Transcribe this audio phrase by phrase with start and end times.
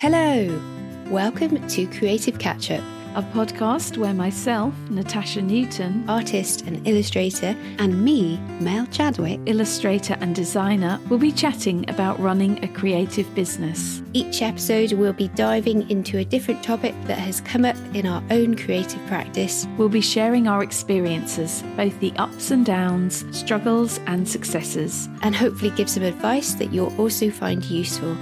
[0.00, 0.58] Hello,
[1.10, 2.82] welcome to Creative Catch Up,
[3.16, 10.34] a podcast where myself, Natasha Newton, artist and illustrator, and me, Mel Chadwick, illustrator and
[10.34, 14.02] designer, will be chatting about running a creative business.
[14.14, 18.22] Each episode will be diving into a different topic that has come up in our
[18.30, 19.66] own creative practice.
[19.76, 25.72] We'll be sharing our experiences, both the ups and downs, struggles and successes, and hopefully
[25.72, 28.16] give some advice that you'll also find useful.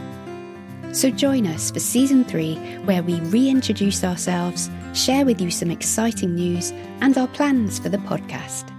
[0.92, 6.34] So join us for season three, where we reintroduce ourselves, share with you some exciting
[6.34, 8.72] news, and our plans for the podcast.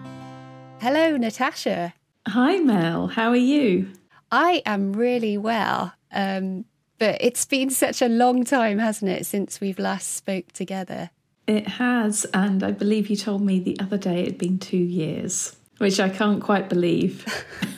[0.81, 1.93] Hello, Natasha.
[2.27, 3.07] Hi, Mel.
[3.07, 3.91] How are you?
[4.31, 5.93] I am really well.
[6.11, 6.65] Um,
[6.97, 11.11] but it's been such a long time, hasn't it, since we've last spoke together?
[11.47, 15.55] It has, and I believe you told me the other day it'd been two years,
[15.77, 17.25] which I can't quite believe.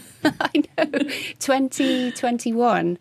[0.23, 0.85] I know.
[1.39, 2.97] 2021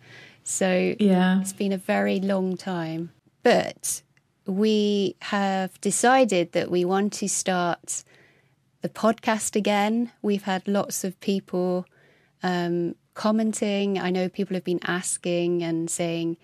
[0.51, 3.13] so yeah, it's been a very long time.
[3.43, 4.03] But
[4.47, 8.02] we have decided that we want to start
[8.83, 10.11] the podcast again.
[10.23, 11.87] We've had lots of people
[12.43, 13.99] um, commenting.
[13.99, 16.37] I know people have been asking and saying,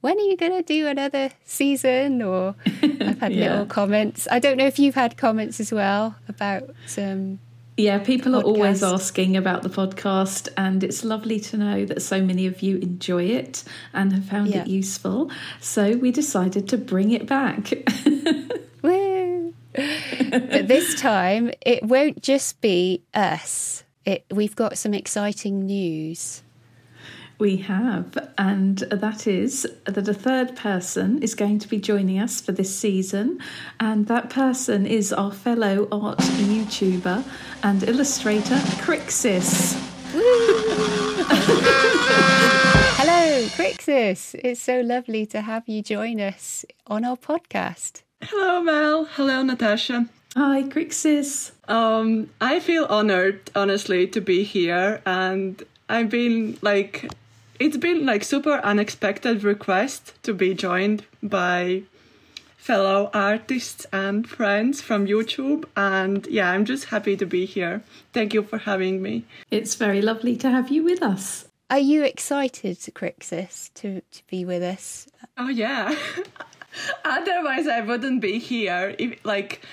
[0.00, 2.22] when are you going to do another season?
[2.22, 3.50] Or I've had yeah.
[3.50, 4.26] little comments.
[4.30, 7.38] I don't know if you've had comments as well about um,
[7.76, 12.20] yeah, people are always asking about the podcast, and it's lovely to know that so
[12.20, 13.64] many of you enjoy it
[13.94, 14.62] and have found yeah.
[14.62, 15.30] it useful.
[15.60, 17.72] So we decided to bring it back.
[18.82, 19.54] Woo!
[19.74, 23.84] but this time, it won't just be us.
[24.04, 26.42] It, we've got some exciting news.
[27.42, 32.40] We have, and that is that a third person is going to be joining us
[32.40, 33.40] for this season,
[33.80, 37.24] and that person is our fellow art YouTuber
[37.64, 38.54] and illustrator,
[38.84, 39.74] Kriksis.
[43.00, 44.36] Hello, Kriksis.
[44.44, 48.02] It's so lovely to have you join us on our podcast.
[48.22, 49.06] Hello, Mel.
[49.06, 50.06] Hello, Natasha.
[50.36, 51.50] Hi, Kriksis.
[51.68, 57.10] Um, I feel honored, honestly, to be here, and I've been like
[57.62, 61.82] it's been like super unexpected request to be joined by
[62.56, 65.64] fellow artists and friends from YouTube.
[65.76, 67.84] And yeah, I'm just happy to be here.
[68.12, 69.24] Thank you for having me.
[69.52, 71.46] It's very lovely to have you with us.
[71.70, 75.06] Are you excited, Kriksis, to, to be with us?
[75.38, 75.94] Oh, yeah.
[77.04, 78.96] Otherwise, I wouldn't be here.
[78.98, 79.64] If, like,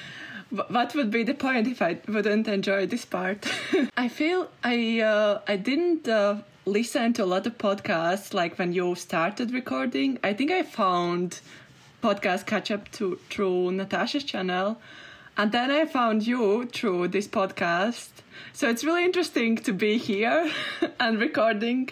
[0.50, 3.48] what would be the point if I wouldn't enjoy this part?
[3.98, 8.74] I feel I uh, I didn't uh, listen to a lot of podcasts like when
[8.74, 10.20] you started recording.
[10.24, 11.40] I think I found
[12.04, 14.78] podcast catch up to through Natasha's channel.
[15.38, 18.10] And then I found you through this podcast.
[18.54, 20.52] So it's really interesting to be here
[21.00, 21.90] and recording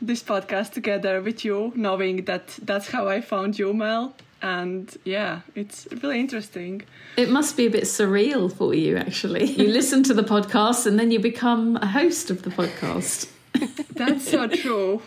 [0.00, 4.14] this podcast together with you, knowing that that's how I found you, Mel.
[4.42, 6.82] And yeah, it's really interesting.
[7.16, 9.44] It must be a bit surreal for you, actually.
[9.46, 13.28] You listen to the podcast and then you become a host of the podcast.
[13.94, 15.02] That's so true.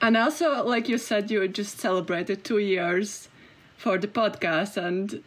[0.00, 3.28] And also, like you said, you just celebrated two years
[3.76, 5.22] for the podcast, and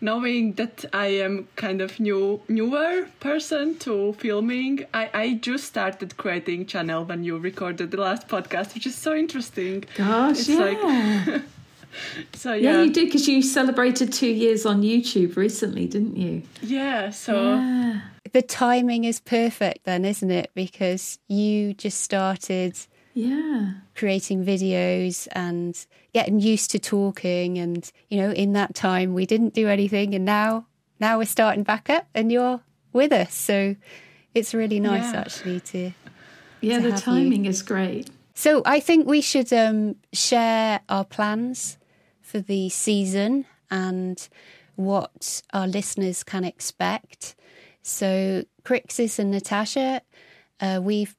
[0.00, 6.16] knowing that I am kind of new newer person to filming, I, I just started
[6.16, 9.84] creating channel when you recorded the last podcast, which is so interesting.
[9.94, 11.24] Gosh, it's yeah.
[11.28, 11.42] Like
[12.34, 12.72] so yeah.
[12.72, 16.42] yeah, you did because you celebrated two years on YouTube recently, didn't you?
[16.62, 17.10] Yeah.
[17.10, 18.00] So yeah
[18.36, 20.50] the timing is perfect then, isn't it?
[20.54, 22.76] Because you just started
[23.14, 29.24] yeah creating videos and getting used to talking and you know in that time we
[29.24, 30.66] didn't do anything and now
[31.00, 32.60] now we're starting back up and you're
[32.92, 33.74] with us so
[34.34, 35.20] it's really nice yeah.
[35.20, 35.90] actually to
[36.60, 37.48] yeah to the timing you.
[37.48, 41.78] is great so i think we should um, share our plans
[42.20, 44.28] for the season and
[44.74, 47.34] what our listeners can expect
[47.86, 50.02] so, Kriksis and Natasha,
[50.58, 51.14] uh, we've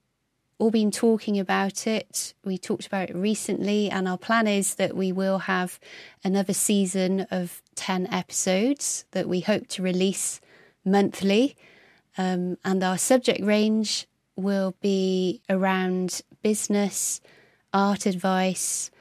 [0.59, 2.33] all been talking about it.
[2.44, 5.79] We talked about it recently, and our plan is that we will have
[6.25, 10.41] another season of 10 episodes that we hope to release
[10.84, 11.55] monthly.
[12.17, 14.05] Um, and our subject range
[14.35, 17.22] will be around business,
[17.73, 18.91] art advice,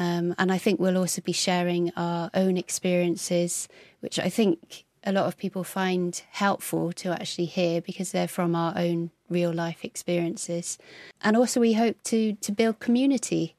[0.00, 3.68] um, and I think we'll also be sharing our own experiences,
[4.00, 8.54] which I think a lot of people find helpful to actually hear because they're from
[8.54, 10.78] our own real life experiences.
[11.22, 13.56] And also, we hope to, to build community.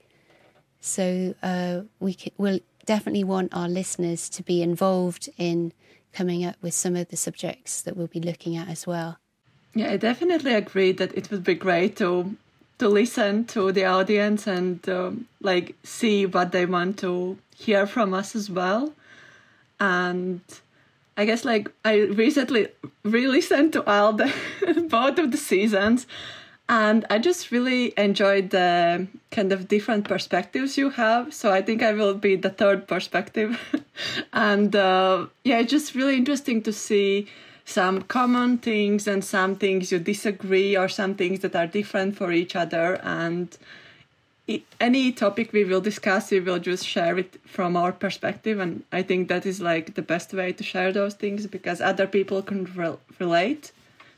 [0.80, 5.74] So, uh, we will definitely want our listeners to be involved in
[6.14, 9.18] coming up with some of the subjects that we'll be looking at as well.
[9.74, 12.36] Yeah, I definitely agree that it would be great to
[12.80, 18.14] to listen to the audience and um, like see what they want to hear from
[18.14, 18.94] us as well.
[19.80, 20.42] And
[21.18, 22.68] I guess like I recently
[23.04, 24.34] re-listened to all the
[24.90, 26.08] both of the seasons,
[26.68, 31.34] and I just really enjoyed the kind of different perspectives you have.
[31.34, 33.60] So I think I will be the third perspective,
[34.34, 37.28] and uh, yeah, it's just really interesting to see
[37.66, 42.32] some common things and some things you disagree or some things that are different for
[42.32, 43.58] each other and
[44.80, 49.02] any topic we will discuss we will just share it from our perspective and i
[49.02, 52.66] think that is like the best way to share those things because other people can
[52.76, 53.72] re- relate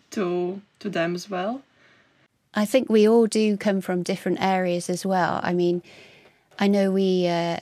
[0.10, 1.62] to to them as well
[2.56, 5.84] i think we all do come from different areas as well i mean
[6.58, 7.58] i know we uh,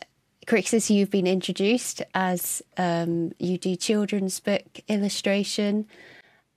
[0.45, 5.87] Kriksis, you've been introduced as um, you do children's book illustration.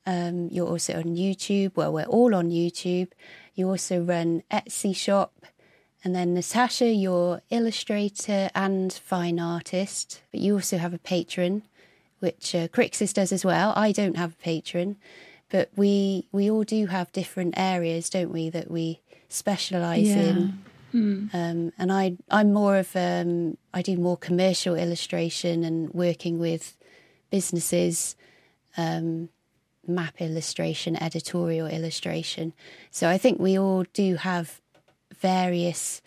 [0.06, 1.76] Um, you're also on YouTube.
[1.76, 3.12] Well, we're all on YouTube.
[3.54, 5.46] You also run Etsy shop.
[6.04, 11.62] And then Natasha, you're illustrator and fine artist, but you also have a Patreon,
[12.20, 13.72] which uh, Kriksis does as well.
[13.76, 14.96] I don't have a Patreon,
[15.50, 20.16] but we we all do have different areas, don't we, that we specialise yeah.
[20.16, 20.64] in.
[20.94, 21.34] Mm.
[21.34, 26.76] Um, and I, I'm more of um, I do more commercial illustration and working with
[27.30, 28.16] businesses,
[28.76, 29.28] um,
[29.86, 32.52] map illustration, editorial illustration.
[32.90, 34.60] So I think we all do have
[35.18, 36.02] various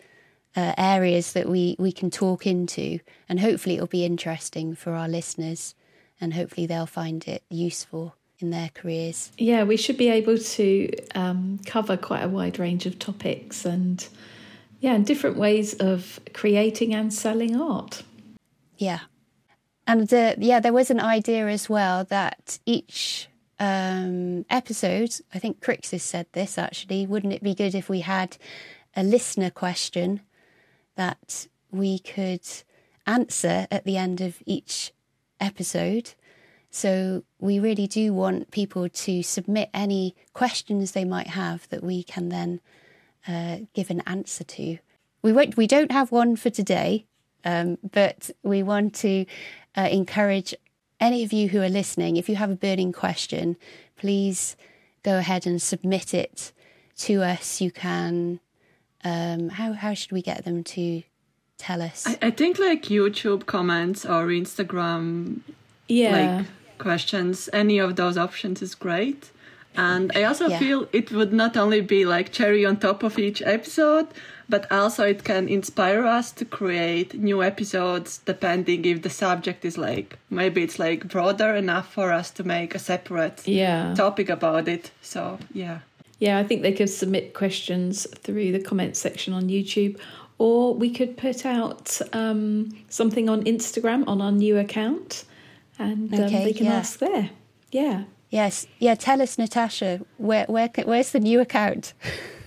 [0.56, 5.08] uh, areas that we, we can talk into, and hopefully it'll be interesting for our
[5.08, 5.74] listeners,
[6.20, 9.32] and hopefully they'll find it useful in their careers.
[9.38, 14.06] Yeah, we should be able to um, cover quite a wide range of topics and
[14.80, 18.02] yeah, and different ways of creating and selling art.
[18.78, 19.00] Yeah.
[19.86, 23.28] And uh, yeah, there was an idea as well that each
[23.58, 28.38] um, episode, I think Kriksis said this actually, wouldn't it be good if we had
[28.96, 30.20] a listener question
[30.96, 32.46] that we could
[33.06, 34.92] answer at the end of each
[35.40, 36.14] episode?
[36.70, 42.04] So we really do want people to submit any questions they might have that we
[42.04, 42.60] can then
[43.26, 44.78] uh, give an answer to.
[45.22, 45.56] We won't.
[45.56, 47.06] We don't have one for today,
[47.44, 49.26] um, but we want to
[49.76, 50.54] uh, encourage
[51.00, 52.16] any of you who are listening.
[52.16, 53.56] If you have a burning question,
[53.96, 54.56] please
[55.02, 56.52] go ahead and submit it
[56.98, 57.60] to us.
[57.60, 58.40] You can.
[59.04, 61.02] Um, how how should we get them to
[61.58, 62.06] tell us?
[62.06, 65.40] I, I think like YouTube comments or Instagram.
[65.88, 66.36] Yeah.
[66.38, 66.46] Like
[66.78, 67.48] questions.
[67.52, 69.30] Any of those options is great.
[69.76, 70.58] And I also yeah.
[70.58, 74.08] feel it would not only be like cherry on top of each episode,
[74.48, 79.78] but also it can inspire us to create new episodes depending if the subject is
[79.78, 83.94] like maybe it's like broader enough for us to make a separate yeah.
[83.94, 84.90] topic about it.
[85.02, 85.78] So, yeah.
[86.20, 89.98] Yeah, I think they could submit questions through the comments section on YouTube,
[90.38, 95.24] or we could put out um, something on Instagram on our new account,
[95.78, 96.74] and um, okay, they can yeah.
[96.74, 97.30] ask there.
[97.72, 98.04] Yeah.
[98.28, 98.94] Yes, yeah.
[98.94, 101.94] Tell us, Natasha, where where where's the new account?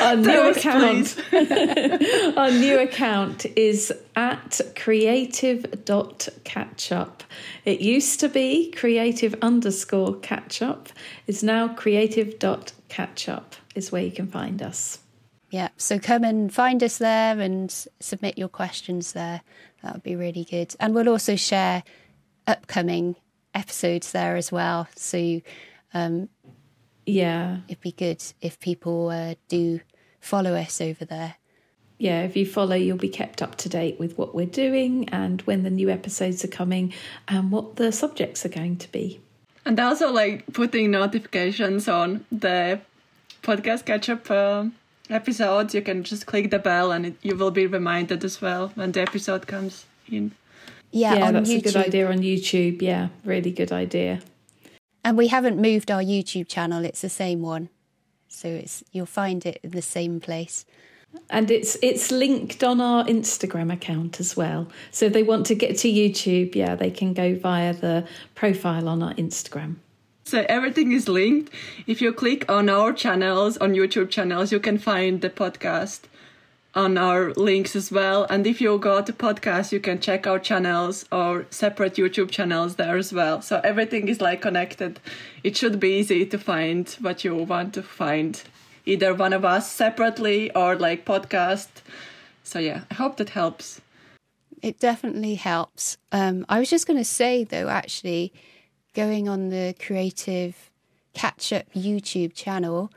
[0.00, 1.16] our new account.
[2.36, 7.12] our new account is at creative.catchup
[7.64, 10.88] it used to be creative underscore catchup
[11.26, 13.44] it's now creative.catchup
[13.74, 14.98] is where you can find us.
[15.50, 17.70] Yeah so come and find us there and
[18.00, 19.42] submit your questions there.
[19.82, 20.74] That would be really good.
[20.78, 21.82] And we'll also share
[22.46, 23.16] upcoming
[23.54, 24.88] episodes there as well.
[24.96, 25.40] So,
[25.94, 26.28] um,
[27.06, 29.80] yeah, it'd be good if people uh, do
[30.20, 31.36] follow us over there.
[31.98, 35.42] Yeah, if you follow, you'll be kept up to date with what we're doing and
[35.42, 36.94] when the new episodes are coming
[37.28, 39.20] and what the subjects are going to be.
[39.66, 42.80] And also, like putting notifications on the
[43.42, 44.64] podcast catch up uh,
[45.10, 48.72] episodes, you can just click the bell and it, you will be reminded as well
[48.76, 50.32] when the episode comes in.
[50.92, 51.58] Yeah, yeah that's YouTube.
[51.58, 52.80] a good idea on YouTube.
[52.80, 54.20] Yeah, really good idea.
[55.04, 57.68] And we haven't moved our YouTube channel; it's the same one,
[58.28, 60.66] so it's you'll find it in the same place.
[61.28, 64.68] And it's it's linked on our Instagram account as well.
[64.90, 68.88] So if they want to get to YouTube, yeah, they can go via the profile
[68.88, 69.76] on our Instagram.
[70.24, 71.52] So everything is linked.
[71.86, 76.02] If you click on our channels, on YouTube channels, you can find the podcast
[76.74, 78.24] on our links as well.
[78.30, 82.76] And if you go to podcast, you can check our channels or separate YouTube channels
[82.76, 83.42] there as well.
[83.42, 85.00] So everything is like connected.
[85.42, 88.40] It should be easy to find what you want to find,
[88.86, 91.68] either one of us separately or like podcast.
[92.44, 93.80] So yeah, I hope that helps.
[94.62, 95.96] It definitely helps.
[96.12, 98.32] Um, I was just going to say though, actually,
[98.94, 100.70] going on the creative
[101.14, 102.92] catch up YouTube channel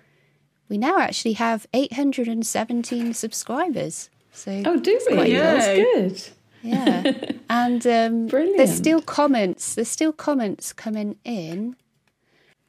[0.73, 4.09] we now actually have 817 subscribers.
[4.31, 5.31] So Oh, do we?
[5.31, 6.09] Yeah, good.
[6.09, 6.33] That's good.
[6.63, 7.13] yeah,
[7.51, 9.75] and um, there's still comments.
[9.75, 11.75] There's still comments coming in.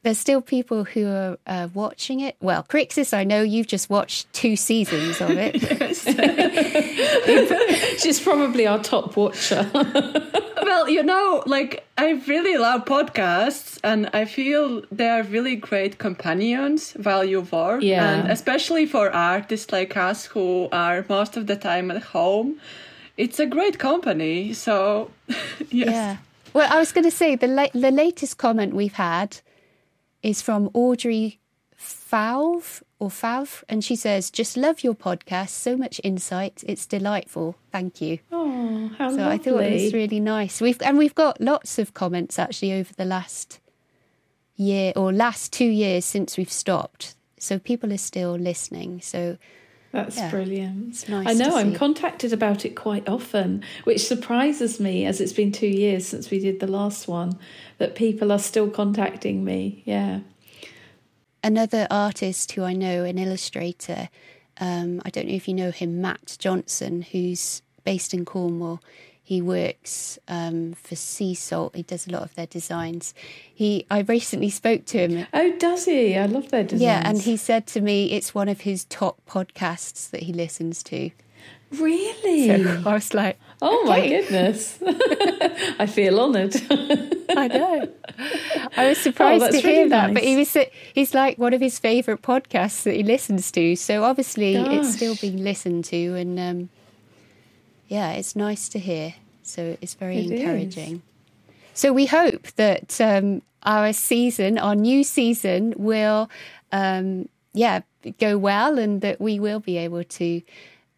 [0.05, 2.35] There's still people who are uh, watching it.
[2.39, 5.55] Well, Kriksis, I know you've just watched two seasons of it.
[7.99, 9.67] She's probably our top watcher.
[10.61, 15.99] Well, you know, like I really love podcasts, and I feel they are really great
[15.99, 17.83] companions while you work.
[17.83, 18.09] Yeah.
[18.09, 22.59] and especially for artists like us who are most of the time at home,
[23.15, 24.53] it's a great company.
[24.53, 25.37] So, yes,
[25.69, 26.17] Yeah.
[26.53, 29.37] Well, I was going to say the la- the latest comment we've had
[30.25, 31.39] is from Audrey
[31.75, 35.49] Falve or Falve, and she says, "Just love your podcast.
[35.49, 36.63] So much insight.
[36.65, 37.55] It's delightful.
[37.71, 39.33] Thank you." Oh, how So lovely.
[39.33, 40.61] I thought it was really nice.
[40.61, 43.59] We've and we've got lots of comments actually over the last
[44.55, 47.15] year or last two years since we've stopped.
[47.37, 49.01] So people are still listening.
[49.01, 49.37] So
[49.95, 50.29] That's Yeah.
[50.29, 51.07] brilliant.
[51.07, 55.53] Nice I know I'm contacted about it quite often, which surprises me as it's been
[55.53, 57.37] two years since we did the last one,
[57.77, 59.81] that people are still contacting me.
[59.85, 60.19] Yeah.
[61.43, 64.09] another artist who I know, an illustrator,
[64.59, 68.81] um, I don't know if you know him, Matt Johnson, who's based in Cornwall.
[69.27, 71.75] He works um, for Sea Salt.
[71.75, 73.15] He does a lot of their designs.
[73.51, 75.25] He, I recently spoke to him.
[75.33, 76.15] Oh, does he?
[76.15, 76.81] I love their designs.
[76.83, 80.83] Yeah, and he said to me it's one of his top podcasts that he listens
[80.83, 81.09] to.
[81.71, 82.47] Really?
[82.63, 84.77] So I was like, oh my goodness.
[85.79, 86.55] I feel honoured.
[87.35, 87.87] I know.
[88.77, 90.55] I was surprised Oh, to hear really that, but he was
[90.93, 93.75] he's like one of his favourite podcasts that he listens to.
[93.75, 96.69] So obviously it's still being listened to, and um,
[97.87, 99.15] yeah, it's nice to hear.
[99.43, 100.31] So it's very It is.
[100.31, 101.01] encouraging.
[101.73, 106.29] So we hope that um, our season, our new season, will
[106.71, 107.81] um, yeah
[108.19, 110.41] go well, and that we will be able to.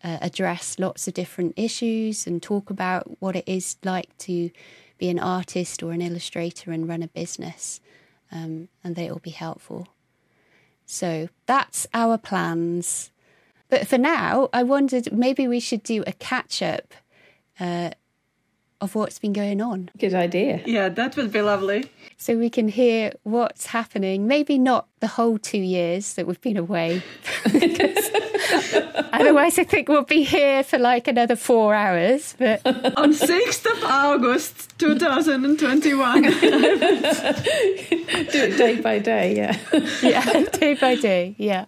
[0.03, 4.51] Uh, address lots of different issues and talk about what it is like to
[4.99, 7.81] be an artist or an illustrator and run a business,
[8.31, 9.87] um, and that it will be helpful.
[10.85, 13.11] So that's our plans.
[13.69, 16.93] But for now, I wondered maybe we should do a catch up
[17.59, 17.91] uh,
[18.79, 19.89] of what's been going on.
[19.97, 20.61] Good idea.
[20.65, 21.89] yeah, that would be lovely.
[22.17, 24.27] So we can hear what's happening.
[24.27, 27.03] Maybe not the whole two years that we've been away.
[27.51, 28.09] because
[29.13, 32.35] Otherwise, I think we'll be here for like another four hours.
[32.37, 32.61] But
[32.97, 36.21] On sixth of August, two thousand and twenty-one.
[36.21, 36.29] Do
[38.43, 39.57] it day by day, yeah.
[40.01, 41.35] yeah, day by day.
[41.37, 41.65] Yeah.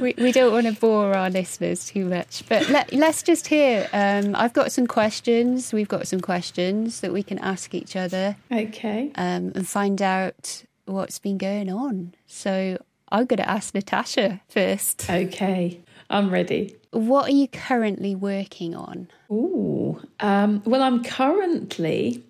[0.00, 3.88] We, we don't want to bore our listeners too much, but let, let's just hear.
[3.92, 5.72] Um, I've got some questions.
[5.72, 9.10] We've got some questions that we can ask each other Okay.
[9.14, 12.14] um, and find out what's been going on.
[12.26, 12.78] So
[13.10, 15.08] I'm going to ask Natasha first.
[15.08, 15.80] Okay.
[16.10, 16.76] I'm ready.
[16.90, 19.08] What are you currently working on?
[19.30, 20.00] Ooh.
[20.20, 22.22] Um, well, I'm currently,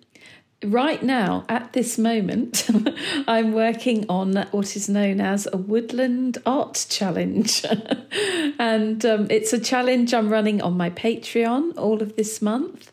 [0.65, 2.67] right now, at this moment,
[3.27, 7.65] I'm working on what is known as a Woodland Art Challenge.
[8.59, 12.91] and um, it's a challenge I'm running on my Patreon all of this month.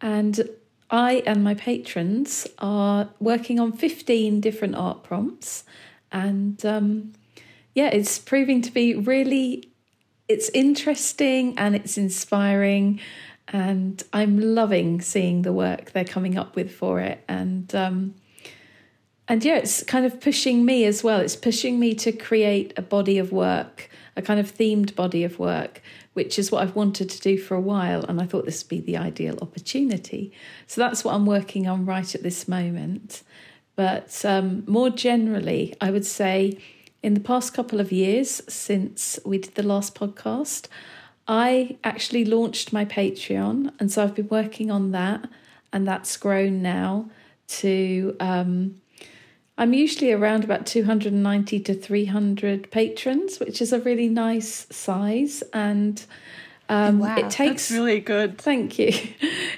[0.00, 0.48] And
[0.90, 5.64] I and my patrons are working on 15 different art prompts.
[6.12, 7.12] And um,
[7.74, 9.70] yeah, it's proving to be really
[10.28, 13.00] it's interesting and it's inspiring
[13.54, 17.24] and i'm loving seeing the work they're coming up with for it.
[17.28, 18.14] And um
[19.28, 21.20] and yeah it's kind of pushing me as well.
[21.20, 25.38] It's pushing me to create a body of work a kind of themed body of
[25.38, 25.80] work
[26.12, 28.04] which is what i've wanted to do for a while.
[28.04, 30.32] And i thought this would be the ideal opportunity.
[30.66, 33.22] So that's what i'm working on right at this moment.
[33.76, 36.58] But um, more generally i would say
[37.04, 40.68] in the past couple of years since we did the last podcast,
[41.26, 43.72] I actually launched my Patreon.
[43.78, 45.28] And so I've been working on that,
[45.72, 47.10] and that's grown now
[47.48, 48.16] to.
[48.20, 48.80] Um,
[49.56, 55.44] I'm usually around about 290 to 300 patrons, which is a really nice size.
[55.52, 56.04] And
[56.68, 58.38] um, Wow, it takes That's really good.
[58.38, 58.92] Thank you.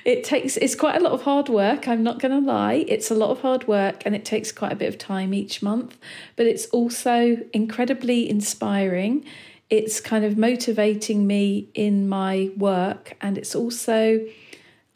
[0.04, 2.85] It takes it's quite a lot of hard work, I'm not going to lie.
[2.87, 5.62] It's a lot of hard work and it takes quite a bit of time each
[5.62, 5.99] month,
[6.37, 9.25] but it's also incredibly inspiring.
[9.68, 14.20] It's kind of motivating me in my work and it's also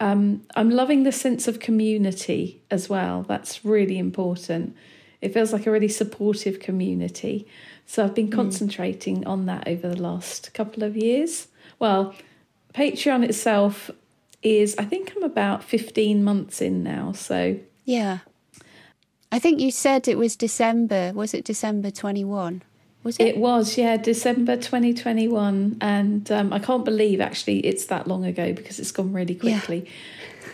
[0.01, 3.23] um, I'm loving the sense of community as well.
[3.29, 4.75] That's really important.
[5.21, 7.47] It feels like a really supportive community.
[7.85, 11.49] So I've been concentrating on that over the last couple of years.
[11.79, 12.15] Well,
[12.73, 13.91] Patreon itself
[14.43, 17.13] is, I think I'm about 15 months in now.
[17.13, 18.19] So Yeah.
[19.31, 21.13] I think you said it was December.
[21.15, 22.63] Was it December 21?
[23.03, 23.29] Was it?
[23.29, 25.79] It was, yeah, December 2021.
[25.81, 29.85] And um, I can't believe actually it's that long ago because it's gone really quickly.
[29.87, 29.91] Yeah.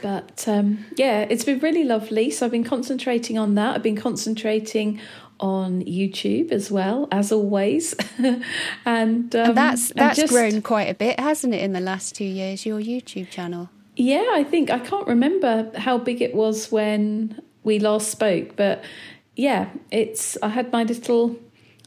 [0.02, 2.30] But um, yeah, it's been really lovely.
[2.30, 3.76] So I've been concentrating on that.
[3.76, 5.00] I've been concentrating
[5.40, 7.94] on YouTube as well, as always.
[8.18, 8.44] and,
[8.84, 12.24] um, and, that's that's just, grown quite a bit, hasn't it, in the last two
[12.24, 12.64] years?
[12.64, 13.70] Your YouTube channel.
[13.96, 18.84] Yeah, I think I can't remember how big it was when we last spoke, but
[19.34, 21.36] yeah, it's I had my little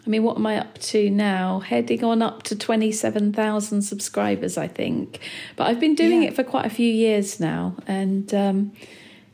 [0.09, 1.59] I mean, what am I up to now?
[1.59, 5.19] Heading on up to 27,000 subscribers, I think.
[5.55, 6.29] But I've been doing yeah.
[6.29, 7.75] it for quite a few years now.
[7.85, 8.71] And um,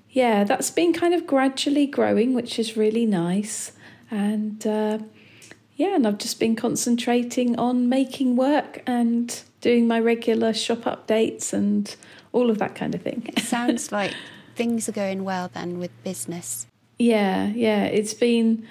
[0.09, 3.71] yeah, that's been kind of gradually growing, which is really nice.
[4.11, 4.99] And uh,
[5.77, 11.53] yeah, and I've just been concentrating on making work and doing my regular shop updates
[11.53, 11.95] and
[12.33, 13.23] all of that kind of thing.
[13.29, 14.13] It sounds like
[14.55, 16.67] things are going well then with business.
[16.99, 17.85] Yeah, yeah.
[17.85, 18.67] It's been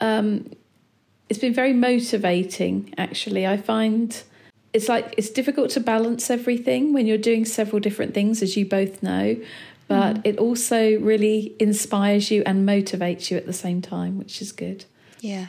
[0.00, 0.52] um,
[1.28, 3.46] it's been very motivating actually.
[3.46, 4.22] I find
[4.72, 8.66] it's like it's difficult to balance everything when you're doing several different things as you
[8.66, 9.36] both know,
[9.88, 10.20] but mm.
[10.24, 14.84] it also really inspires you and motivates you at the same time, which is good.
[15.20, 15.48] Yeah.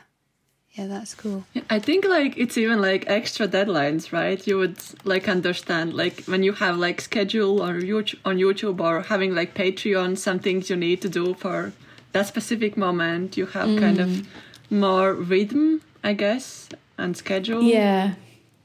[0.74, 1.43] Yeah, that's cool.
[1.72, 4.46] I think like it's even like extra deadlines, right?
[4.46, 9.01] You would like understand like when you have like schedule or YouTube, on YouTube or
[9.01, 11.74] having like Patreon, some things you need to do for
[12.12, 13.38] that specific moment.
[13.38, 13.79] You have mm.
[13.79, 14.25] kind of mm
[14.70, 17.62] more rhythm, I guess, and schedule.
[17.62, 18.16] Yeah.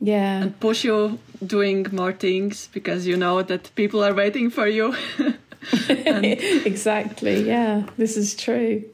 [0.01, 0.43] Yeah.
[0.43, 4.95] And push you doing more things because you know that people are waiting for you.
[5.89, 7.47] exactly.
[7.47, 7.87] Yeah.
[7.97, 8.85] This is true.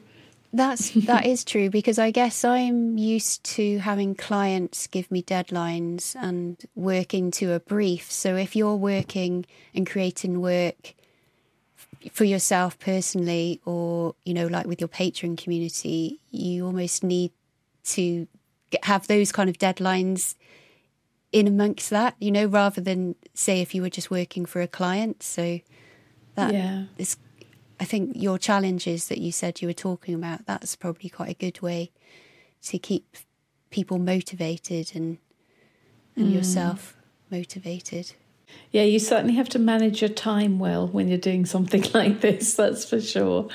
[0.51, 6.15] That's that is true because I guess I'm used to having clients give me deadlines
[6.15, 8.11] and working to a brief.
[8.11, 10.95] So if you're working and creating work
[12.11, 17.31] for yourself personally or you know like with your Patreon community you almost need
[17.83, 18.27] to
[18.69, 20.35] get, have those kind of deadlines
[21.31, 24.67] in amongst that you know rather than say if you were just working for a
[24.67, 25.59] client so
[26.35, 26.85] that yeah.
[26.97, 27.17] is
[27.79, 31.33] i think your challenges that you said you were talking about that's probably quite a
[31.33, 31.91] good way
[32.61, 33.17] to keep
[33.69, 35.17] people motivated and
[36.15, 36.33] and mm.
[36.33, 36.97] yourself
[37.29, 38.13] motivated
[38.71, 42.53] yeah, you certainly have to manage your time well when you're doing something like this,
[42.53, 43.49] that's for sure.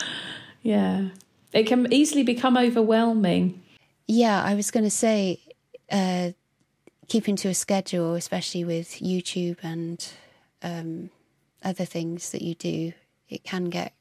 [0.62, 1.09] Yeah.
[1.52, 3.62] It can easily become overwhelming.
[4.07, 5.40] Yeah, I was going to say,
[5.90, 6.30] uh,
[7.09, 10.07] keeping to a schedule, especially with YouTube and
[10.62, 11.11] um,
[11.62, 12.92] other things that you do,
[13.28, 13.92] it can get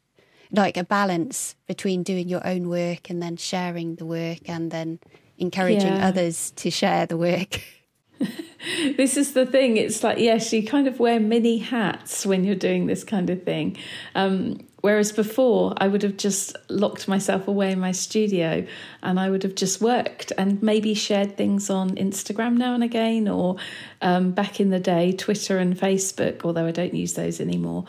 [0.52, 5.00] like a balance between doing your own work and then sharing the work and then
[5.38, 6.08] encouraging yeah.
[6.08, 7.62] others to share the work.
[8.98, 9.78] this is the thing.
[9.78, 13.44] It's like, yes, you kind of wear many hats when you're doing this kind of
[13.44, 13.78] thing.
[14.16, 18.66] Um, whereas before, I would have just locked myself away in my studio
[19.02, 23.28] and I would have just worked and maybe shared things on Instagram now and again,
[23.28, 23.58] or
[24.02, 27.86] um, back in the day, Twitter and Facebook, although I don't use those anymore.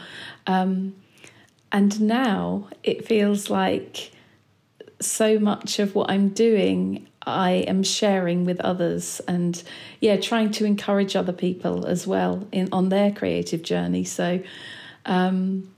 [0.47, 0.95] Um,
[1.73, 4.13] and now it feels like
[5.01, 9.63] so much of what I'm doing I am sharing with others and
[10.01, 14.05] yeah, trying to encourage other people as well in on their creative journey.
[14.05, 14.43] So
[15.07, 15.69] um,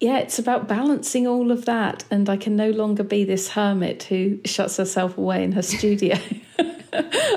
[0.00, 4.04] yeah, it's about balancing all of that, and I can no longer be this hermit
[4.04, 6.16] who shuts herself away in her studio.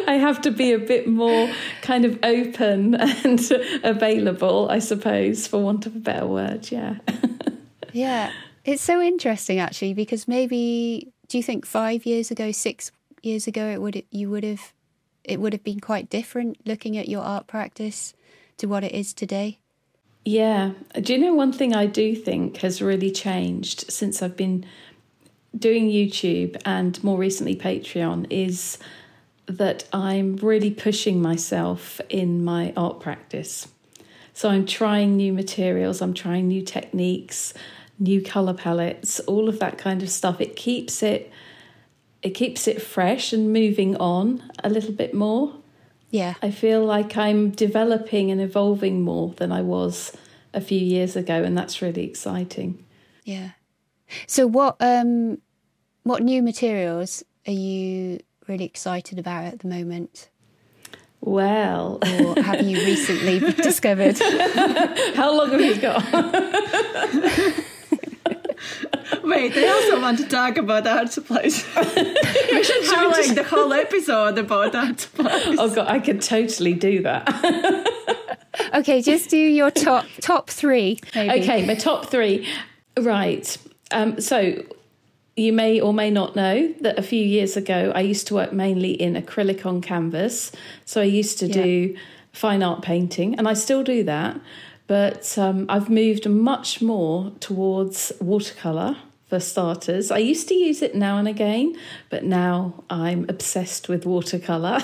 [0.07, 1.49] I have to be a bit more
[1.81, 3.39] kind of open and
[3.83, 6.71] available, I suppose, for want of a better word.
[6.71, 6.97] Yeah.
[7.93, 8.31] yeah.
[8.63, 12.91] It's so interesting actually because maybe do you think five years ago, six
[13.23, 14.71] years ago, it would you would have
[15.23, 18.13] it would have been quite different looking at your art practice
[18.57, 19.57] to what it is today?
[20.25, 20.73] Yeah.
[21.01, 24.63] Do you know one thing I do think has really changed since I've been
[25.57, 28.77] doing YouTube and more recently Patreon is
[29.47, 33.69] that I'm really pushing myself in my art practice.
[34.35, 37.55] So I'm trying new materials, I'm trying new techniques,
[37.99, 40.41] new color palettes, all of that kind of stuff.
[40.41, 41.31] It keeps it
[42.21, 45.53] it keeps it fresh and moving on a little bit more.
[46.09, 46.35] Yeah.
[46.41, 50.15] I feel like I'm developing and evolving more than I was
[50.53, 52.83] a few years ago and that's really exciting.
[53.25, 53.51] Yeah.
[54.27, 55.39] So what um
[56.03, 60.29] what new materials are you really excited about at the moment?
[61.19, 64.19] Well, or have you recently discovered?
[65.15, 66.03] How long have you got?
[69.23, 71.63] Wait, I also want to talk about art supplies.
[71.75, 75.57] we should have like the whole episode about art supplies.
[75.59, 77.27] Oh god, I could totally do that.
[78.73, 80.99] okay, just do your top top three.
[81.15, 81.41] Maybe.
[81.43, 82.47] Okay, my top three.
[82.99, 83.57] Right.
[83.91, 84.63] Um, so
[85.35, 88.53] you may or may not know that a few years ago I used to work
[88.53, 90.51] mainly in acrylic on canvas.
[90.85, 91.63] So I used to Yeah.
[91.63, 91.97] do
[92.31, 94.39] fine art painting, and I still do that.
[94.87, 98.97] But um, I've moved much more towards watercolour
[99.33, 100.11] for starters.
[100.11, 101.75] I used to use it now and again,
[102.09, 104.79] but now I'm obsessed with watercolour.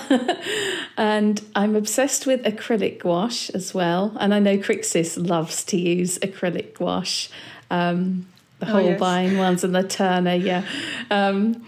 [0.96, 4.16] and I'm obsessed with acrylic gouache as well.
[4.18, 7.30] And I know Kriksis loves to use acrylic gouache.
[7.70, 8.26] Um,
[8.58, 9.00] the Oh, yes.
[9.00, 10.64] Holbein ones and the Turner, yeah.
[11.10, 11.66] Um,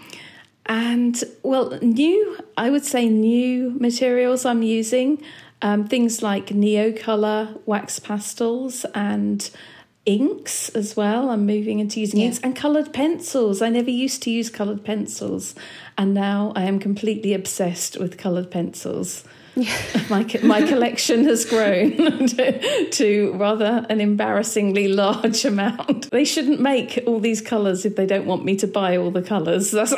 [0.65, 5.21] and well, new, I would say new materials I'm using,
[5.63, 9.49] um, things like Neocolor wax pastels and
[10.05, 11.29] inks as well.
[11.29, 12.25] I'm moving into using Yeah.
[12.27, 13.61] inks and coloured pencils.
[13.61, 15.55] I never used to use coloured pencils,
[15.97, 19.23] and now I am completely obsessed with coloured pencils.
[20.09, 21.95] my my collection has grown
[22.27, 26.09] to, to rather an embarrassingly large amount.
[26.09, 29.21] They shouldn't make all these colours if they don't want me to buy all the
[29.21, 29.71] colours.
[29.71, 29.93] That's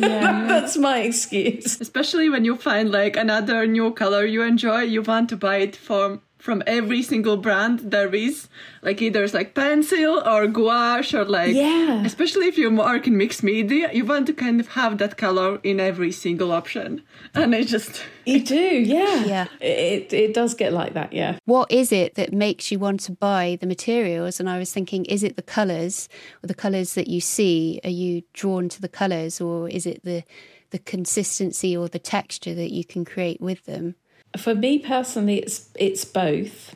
[0.00, 1.80] that's my excuse.
[1.80, 5.76] Especially when you find like another new color you enjoy, you want to buy it
[5.76, 8.48] from from every single brand there is.
[8.82, 12.02] Like either it's like pencil or gouache or like Yeah.
[12.04, 15.60] Especially if you work in mixed media, you want to kind of have that color
[15.62, 17.02] in every single option.
[17.34, 19.46] And it just You do, yeah, Yeah.
[19.60, 21.38] It it does get like that, yeah.
[21.44, 24.40] What is it that makes you want to buy the materials?
[24.40, 26.08] And I was thinking, is it the colours
[26.42, 27.80] or the colours that you see?
[27.84, 30.22] Are you drawn to the colours or is it the
[30.70, 33.94] the consistency or the texture that you can create with them?
[34.36, 36.74] For me personally, it's it's both.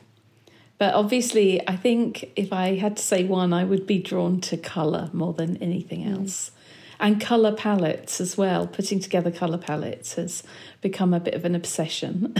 [0.77, 4.57] But obviously, I think if I had to say one, I would be drawn to
[4.57, 6.19] colour more than anything mm.
[6.19, 6.51] else.
[6.99, 8.67] And colour palettes as well.
[8.67, 10.43] Putting together colour palettes has
[10.81, 12.35] become a bit of an obsession.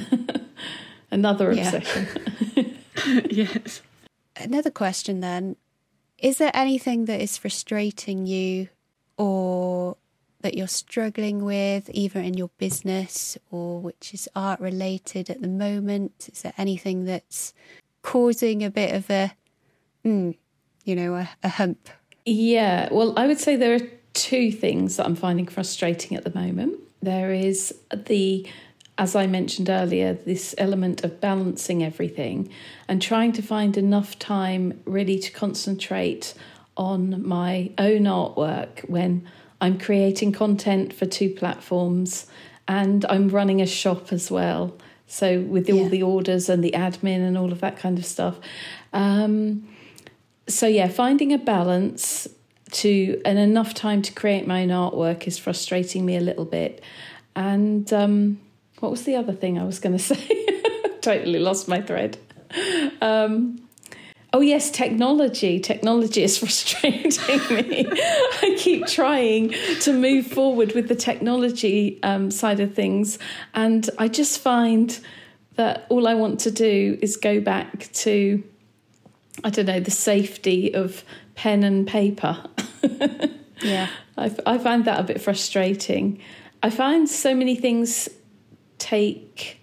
[1.12, 2.08] Another obsession.
[3.30, 3.82] yes.
[4.36, 5.56] Another question then
[6.17, 8.69] is there anything that is frustrating you
[9.17, 9.97] or
[10.45, 15.47] that you're struggling with, either in your business or which is art related at the
[15.47, 16.29] moment?
[16.31, 17.51] Is there anything that's
[18.03, 19.34] causing a bit of a,
[20.05, 20.38] mm,
[20.84, 21.89] you know, a, a hump?
[22.27, 26.39] Yeah, well, I would say there are two things that I'm finding frustrating at the
[26.39, 26.79] moment.
[27.01, 28.47] There is the,
[28.99, 32.49] as I mentioned earlier, this element of balancing everything
[32.88, 36.36] and trying to find enough time really to concentrate
[36.77, 39.27] on my own artwork when
[39.61, 42.27] I'm creating content for two platforms
[42.67, 44.75] and I'm running a shop as well.
[45.07, 45.87] So, with all Yeah.
[45.89, 48.39] the orders and the admin and all of that kind of stuff.
[48.91, 49.67] Um,
[50.47, 52.27] so yeah, finding a balance
[52.71, 56.83] to and enough time to create my own artwork is frustrating me a little bit.
[57.35, 58.39] And um,
[58.79, 60.45] what was the other thing I was going to say?
[61.01, 62.17] totally lost my thread.
[63.01, 63.59] Um,
[64.36, 65.60] oh yes, technology.
[65.60, 67.86] Technology is frustrating me.
[68.41, 73.17] I keep trying to move forward with the technology um, side of things,
[73.54, 75.00] and I just find
[75.56, 78.43] that all I want to do is go back to
[79.43, 81.04] I don't know, the safety of
[81.36, 82.43] pen and paper.
[83.62, 83.88] Yeah.
[84.17, 86.19] I, I find that a bit frustrating.
[86.63, 88.10] I find so many things
[88.78, 89.60] take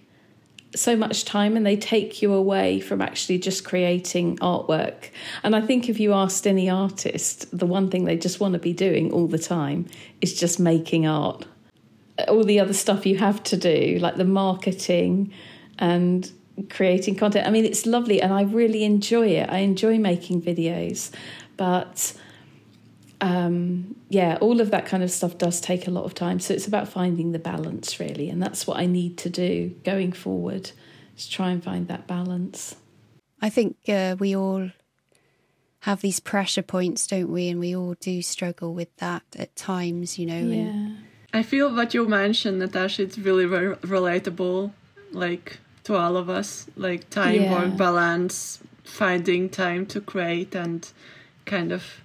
[0.75, 5.09] so much time and they take you away from actually just creating artwork.
[5.43, 8.59] And I think if you asked any artist, the one thing they just want to
[8.59, 9.87] be doing all the time
[10.21, 11.45] is just making art.
[12.27, 15.33] All the other stuff you have to do, like the marketing
[15.79, 16.31] and
[16.69, 17.47] creating content.
[17.47, 19.49] I mean, it's lovely and I really enjoy it.
[19.49, 21.11] I enjoy making videos,
[21.57, 22.13] but
[23.23, 26.41] um, yeah, all of that kind of stuff does take a lot of time.
[26.41, 28.29] So it's about finding the balance, really.
[28.29, 30.71] And that's what I need to do going forward,
[31.17, 32.75] is try and find that balance.
[33.41, 34.71] I think uh, we all
[35.81, 37.47] have these pressure points, don't we?
[37.47, 40.33] And we all do struggle with that at times, you know.
[40.33, 41.39] And Yeah.
[41.39, 44.73] I feel what you mentioned, Natasha, it's really very relatable,
[45.11, 47.51] like to all of us, like time Yeah.
[47.51, 50.91] work balance, finding time to create, and
[51.45, 52.02] kind of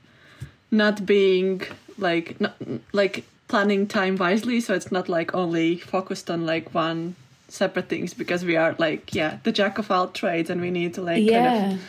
[0.71, 1.63] not being
[1.99, 2.57] like not,
[2.93, 7.17] like planning time wisely, so it's not like only focused on like one
[7.49, 10.93] separate things because we are like yeah the jack of all trades and we need
[10.93, 11.81] to like kind of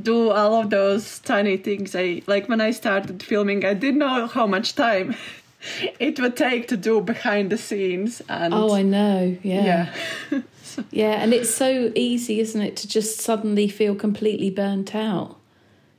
[0.00, 1.94] do all of those tiny things.
[1.94, 5.16] I like when I started filming, I didn't know how much time
[5.98, 8.22] it would take to do behind the scenes.
[8.28, 9.36] And Oh, I know.
[9.42, 9.92] Yeah.
[10.30, 10.40] yeah,
[10.90, 11.22] Yeah.
[11.22, 15.37] And it's so easy, isn't it, to just suddenly feel completely burnt out?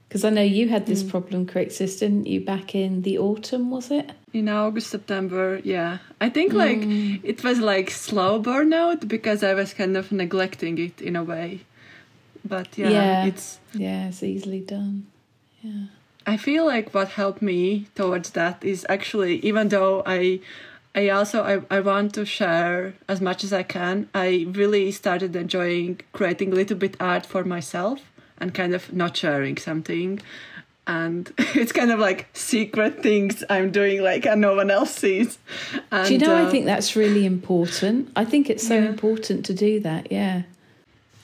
[0.09, 3.91] Because I know you had this problem, Kriksis, didn't you, back in the autumn, was
[3.91, 4.11] it?
[4.33, 5.59] in August, September.
[5.63, 7.19] Yeah, I think like Mm.
[7.23, 11.61] it was like slow burnout because I was kind of neglecting it in a way.
[12.47, 13.25] But yeah, Yeah.
[13.25, 15.05] it's Yeah, it's easily done.
[15.63, 15.85] Yeah.
[16.27, 20.39] I feel like what helped me towards that is actually even though I
[20.95, 24.09] I also I, I want to share as much as I can.
[24.13, 27.99] I really started enjoying creating a little bit art for myself
[28.39, 30.21] and kind of not sharing something.
[30.87, 35.37] And it's kind of like secret things I'm doing, like and no one else sees.
[35.91, 36.35] And, do you know?
[36.35, 38.11] uh, I think that's really important.
[38.15, 38.85] I think it's so Yeah.
[38.85, 40.11] important to do that.
[40.11, 40.43] Yeah.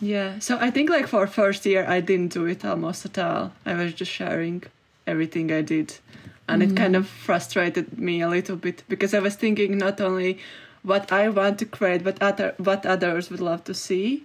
[0.01, 3.53] Yeah, so I think like for first year I didn't do it almost at all.
[3.65, 4.63] I was just sharing
[5.07, 5.97] everything I did.
[6.47, 10.37] And it kind of frustrated me a little bit because I was thinking not only
[10.83, 14.23] what I want to create but other what others would love to see.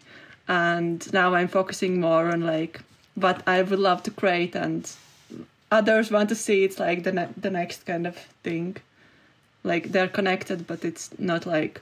[0.51, 2.81] And now I'm focusing more on like
[3.15, 4.91] what I would love to create and
[5.71, 8.77] others want to see it's like the ne- the next kind of thing.
[9.63, 11.81] Like they're connected but it's not like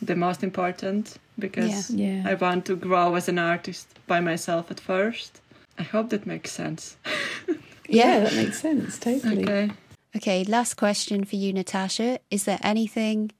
[0.00, 2.22] the most important because Yeah.
[2.24, 5.40] I want to grow as an artist by myself at first.
[5.78, 6.96] I hope that makes sense.
[7.86, 8.98] Yeah, that makes sense.
[8.98, 9.42] Totally.
[9.42, 9.70] Okay.
[10.16, 12.18] Okay, last question for you, Natasha.
[12.30, 13.30] Is there anything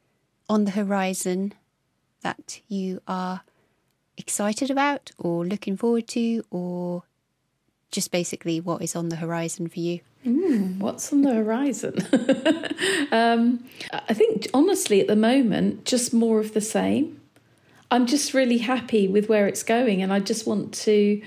[0.50, 1.54] on the horizon
[2.20, 3.40] that you are
[4.16, 7.04] excited about or looking forward to, or
[7.90, 10.00] just basically what is on the horizon for you?
[10.26, 11.96] Mm, what's on the horizon?
[13.12, 17.20] um, I think, honestly, at the moment, just more of the same.
[17.90, 21.22] I'm just really happy with where it's going, and I just want to,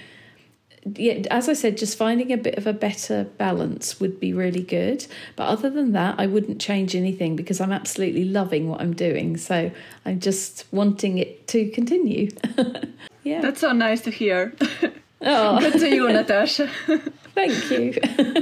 [0.95, 4.61] yeah, as I said, just finding a bit of a better balance would be really
[4.63, 5.05] good.
[5.35, 9.37] But other than that, I wouldn't change anything because I'm absolutely loving what I'm doing.
[9.37, 9.71] So
[10.05, 12.29] I'm just wanting it to continue.
[13.23, 13.41] yeah.
[13.41, 14.53] That's so nice to hear.
[15.21, 16.67] oh, Good to you, Natasha.
[17.35, 17.93] thank you.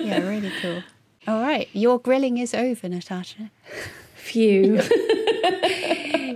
[0.03, 0.83] Yeah, really cool.
[1.27, 3.49] All right, your grilling is over, Natasha.
[4.15, 4.79] Phew.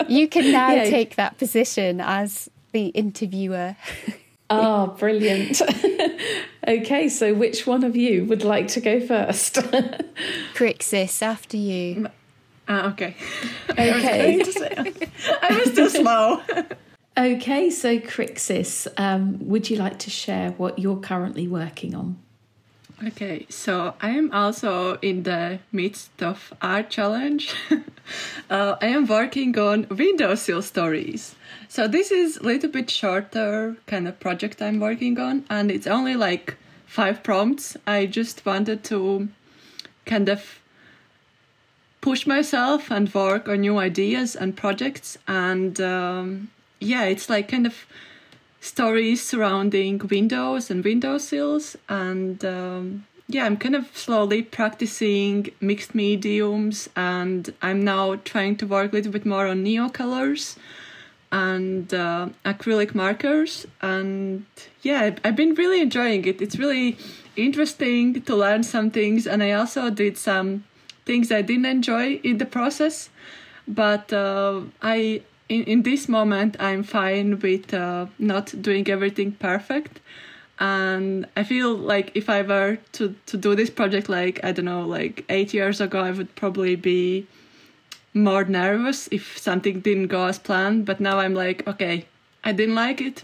[0.08, 0.90] You can now Yeah.
[0.90, 3.76] take that position as the interviewer.
[4.50, 5.62] Ah, brilliant.
[6.68, 9.56] okay, so which one of you would like to go first?
[10.56, 12.08] Kriksis, after you.
[12.68, 13.16] Ah, okay.
[13.70, 14.42] okay.
[15.42, 16.42] I was too slow.
[17.18, 22.18] Okay, so Kriksis, um, would you like to share what you're currently working on?
[23.06, 27.54] Okay, so I am also in the midst of art challenge.
[28.50, 31.36] uh, I am working on windowsill stories.
[31.72, 35.86] So this is a little bit shorter kind of project I'm working on, and it's
[35.86, 37.78] only like five prompts.
[37.86, 39.30] I just wanted to
[40.08, 40.60] kind of
[42.02, 47.68] push myself and work on new ideas and projects, and um, yeah, it's like kind
[47.68, 47.86] of
[48.62, 56.90] stories surrounding windows and windowsills and um, yeah i'm kind of slowly practicing mixed mediums
[56.94, 60.58] and i'm now trying to work a little bit more on neo colors
[61.32, 64.46] and uh, acrylic markers and
[64.82, 66.42] yeah I've- been really enjoying it.
[66.42, 66.98] It's really
[67.36, 70.66] interesting to learn some things and i also did some
[71.06, 73.10] things i didn't enjoy in the process
[73.70, 80.00] but uh, I in, in this moment I'm fine with uh, not doing everything perfect
[80.60, 84.66] and I feel like if I were to to do this project like I don't
[84.66, 87.28] know like 8 years ago I would probably be
[88.24, 92.06] more nervous if something didn't go as planned but now I'm like okay
[92.44, 93.24] I didn't like it.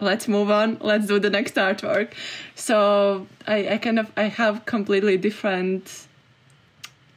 [0.00, 0.78] Let's move on.
[0.80, 2.12] Let's do the next artwork.
[2.54, 6.06] So I, I kind of I have completely different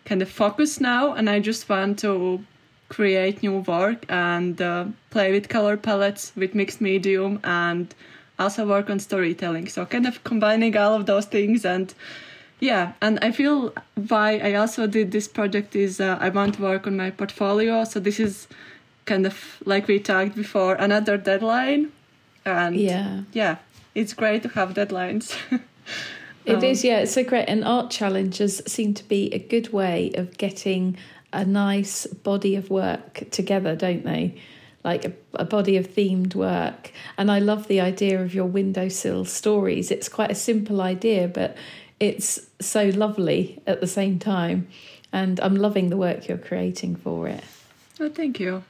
[0.06, 2.44] kind of focus now and I just want to
[2.88, 7.94] create new work and uh, play with color palettes with mixed medium and
[8.40, 9.68] also work on storytelling.
[9.68, 11.94] So kind of combining all of those things and
[12.60, 13.74] yeah and i feel
[14.08, 17.84] why i also did this project is uh, i want to work on my portfolio
[17.84, 18.48] so this is
[19.06, 21.92] kind of like we talked before another deadline
[22.46, 23.22] and Yeah.
[23.34, 23.56] yeah
[23.96, 25.36] it's great to have deadlines
[26.46, 27.46] It is, yeah, it's so great.
[27.48, 30.98] And art challenges seem to be a good way of getting
[31.32, 34.36] a nice body of work together, don't they?
[34.84, 36.92] Like a, a body of themed work.
[37.18, 39.92] And I love the idea of your windowsill stories.
[39.92, 41.56] It's quite a simple idea, but
[42.00, 44.68] it's so lovely at the same time.
[45.12, 47.44] And I'm loving the work you're creating for it.
[48.00, 48.64] Oh, thank you.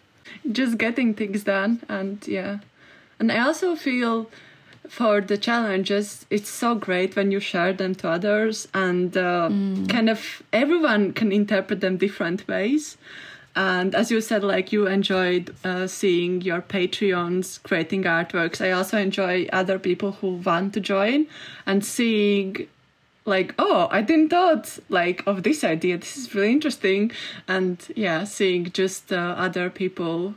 [0.50, 2.60] Just getting things done, and yeah.
[3.20, 4.30] And I also feel
[4.88, 9.50] for the challenges, it's so great when you share them to others, and uh,
[9.90, 12.98] kind of everyone can interpret them different ways.
[13.56, 18.66] And as you said, like you enjoyed uh, seeing your Patreons creating artworks.
[18.66, 21.28] I also enjoy other people who want to join
[21.66, 22.68] and seeing
[23.30, 27.12] like oh i didn't thought like of this idea this is really interesting
[27.48, 30.34] and yeah seeing just uh, other people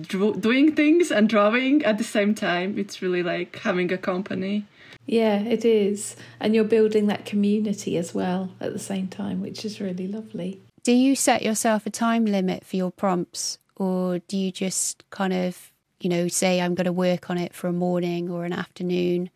[0.00, 4.64] drew- doing things and drawing at the same time it's really like having a company
[5.08, 6.16] Yeah, it is.
[6.40, 10.58] And you're building that community as well at the same time, which is really lovely.
[10.82, 15.32] Do you set yourself a time limit for your prompts or do you just kind
[15.32, 18.52] of, you know, say I'm going to work on it for a morning or an
[18.52, 19.30] afternoon?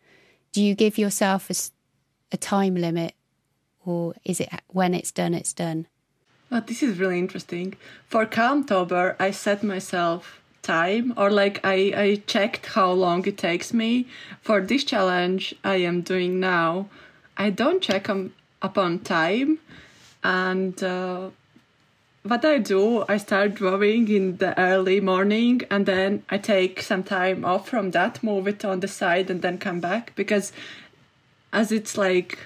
[0.51, 1.55] Do you give yourself a,
[2.31, 3.13] a time limit
[3.85, 5.87] or is it when it's done, it's done?
[6.51, 7.75] Oh, this is really interesting.
[8.07, 13.73] For Calmtober, I set myself time or like I, I checked how long it takes
[13.73, 14.07] me.
[14.41, 16.89] For this challenge I am doing now,
[17.37, 19.59] I don't check um, upon time
[20.23, 21.29] and uh,
[22.23, 27.03] what I do, I start drawing in the early morning and then I take some
[27.03, 30.51] time off from that, move it on the side and then come back because
[31.53, 32.39] as it's like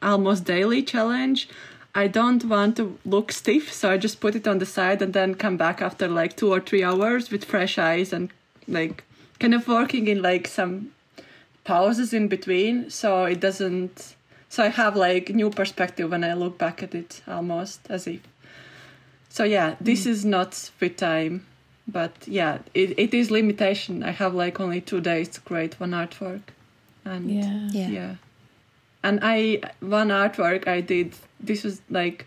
[0.00, 1.48] almost daily challenge,
[1.94, 5.12] I don't want to look stiff, so I just put it on the side and
[5.12, 8.30] then come back after like two or three hours with fresh eyes and
[8.66, 9.04] like
[9.38, 10.92] kind of working in like some
[11.64, 14.14] pauses in between so it doesn't
[14.48, 18.20] so I have like new perspective when I look back at it almost as if
[19.28, 20.08] so yeah this mm.
[20.08, 21.46] is not with time
[21.86, 25.90] but yeah it, it is limitation I have like only two days to create one
[25.90, 26.42] artwork
[27.04, 28.14] and yeah yeah, yeah.
[29.02, 32.26] And I one artwork I did this was like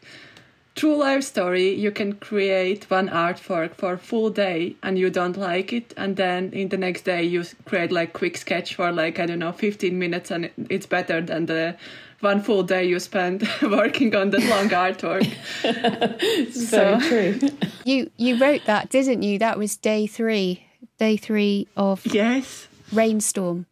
[0.76, 1.74] true life story.
[1.74, 5.94] You can create one artwork for full day and you don't like it.
[5.96, 9.40] And then in the next day you create like quick sketch for like i don't
[9.40, 11.76] know 15 minutes and it's better than the
[12.20, 15.28] one full day you spend working on the long artwork.
[15.64, 17.40] It's so true.
[17.86, 19.38] You you wrote that didn't you?
[19.38, 20.66] That was day three
[20.98, 22.68] day three of yes.
[22.92, 23.66] rainstorm.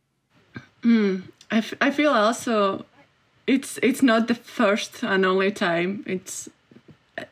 [0.83, 2.85] Mm, I, f- I feel also
[3.47, 6.03] it's it's not the first and only time.
[6.05, 6.49] It's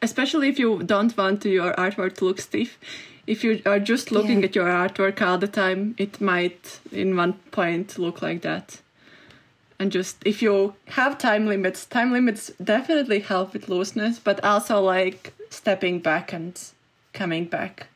[0.02, 2.78] especially if you don't want your artwork to look stiff.
[3.28, 4.46] If you are just looking yeah.
[4.46, 8.82] at your artwork all the time it might in one point look like that.
[9.80, 14.82] And just if you have time limits time limits definitely help with looseness but also
[14.82, 16.60] like stepping back and
[17.14, 17.88] coming back.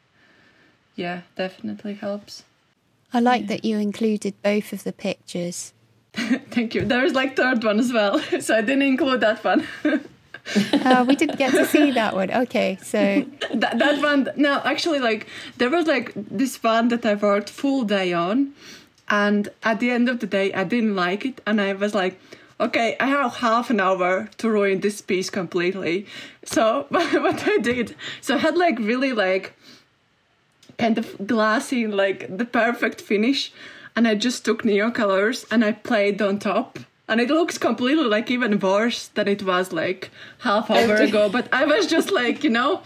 [0.96, 2.44] Yeah definitely helps.
[3.14, 3.48] I like yeah.
[3.48, 5.74] that you included both of the pictures
[6.52, 6.86] Thank you.
[6.86, 9.68] There is like third one as well, so I didn't include that one.
[9.86, 12.32] uh, we didn't get to see that one.
[12.32, 14.30] Okay, so that, that one.
[14.38, 18.54] No, actually, like there was like this one that I worked full day on,
[19.10, 22.18] and at the end of the day, I didn't like it, and I was like,
[22.60, 26.06] okay, I have half an hour to ruin this piece completely.
[26.46, 29.54] So what I did, so I had like really like
[30.78, 33.52] kind of glassy, like the perfect finish
[33.96, 36.80] and I just took Neocolors and I played on top.
[37.08, 41.30] And it looks completely like even worse than it was like half hour ago.
[41.30, 42.82] But I was just like, you know,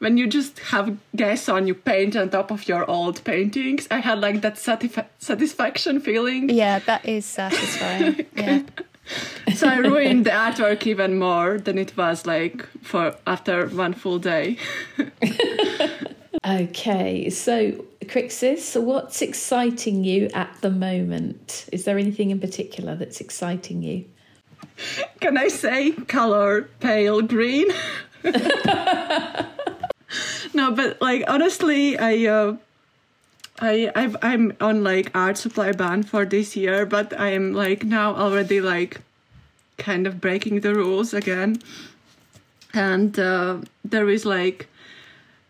[0.00, 3.88] when you just have gas on, you paint on top of your old paintings.
[3.90, 6.50] I had like that satisfa- satisfaction feeling.
[6.50, 8.26] Yeah, that is satisfying.
[8.36, 8.62] yeah.
[9.54, 14.18] so I ruined the artwork even more than it was like for after one full
[14.18, 14.58] day.
[16.46, 21.68] Okay, so Kriksis, what's exciting you at the moment?
[21.72, 24.04] Is there anything in particular that's exciting you?
[25.20, 27.68] Can I say color pale green?
[30.54, 32.56] no, but like honestly, I uh,
[33.60, 37.84] I I've, I'm on like art supply ban for this year, but I am like
[37.84, 39.00] now already like
[39.78, 41.60] kind of breaking the rules again,
[42.72, 44.68] and uh, there is like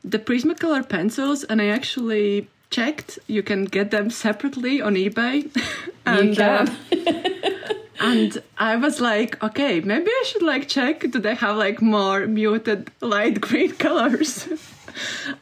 [0.05, 3.19] the Prismacolor pencils, and I actually checked.
[3.27, 5.51] You can get them separately on eBay.
[6.07, 6.69] and, you can.
[6.69, 11.01] Uh, and I was like, okay, maybe I should like check.
[11.11, 14.49] Do they have like more muted light green colors?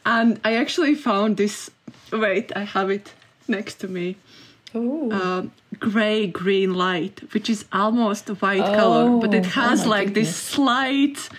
[0.05, 1.69] and I actually found this.
[2.11, 3.13] Wait, I have it
[3.47, 4.17] next to me.
[4.75, 5.43] Uh,
[5.79, 9.89] gray green light, which is almost a white oh, color, but it oh, has oh
[9.89, 10.29] like goodness.
[10.29, 11.29] this slight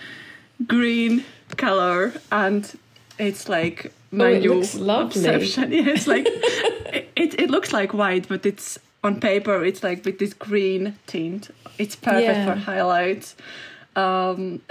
[0.69, 1.25] green
[1.57, 2.79] color, and
[3.19, 5.73] it's like my oh, it obsession.
[5.73, 9.65] Yeah, it's like it, it, it looks like white, but it's on paper.
[9.65, 11.51] It's like with this green tint.
[11.79, 12.55] It's perfect yeah.
[12.55, 13.37] for highlights.
[13.97, 14.63] Um,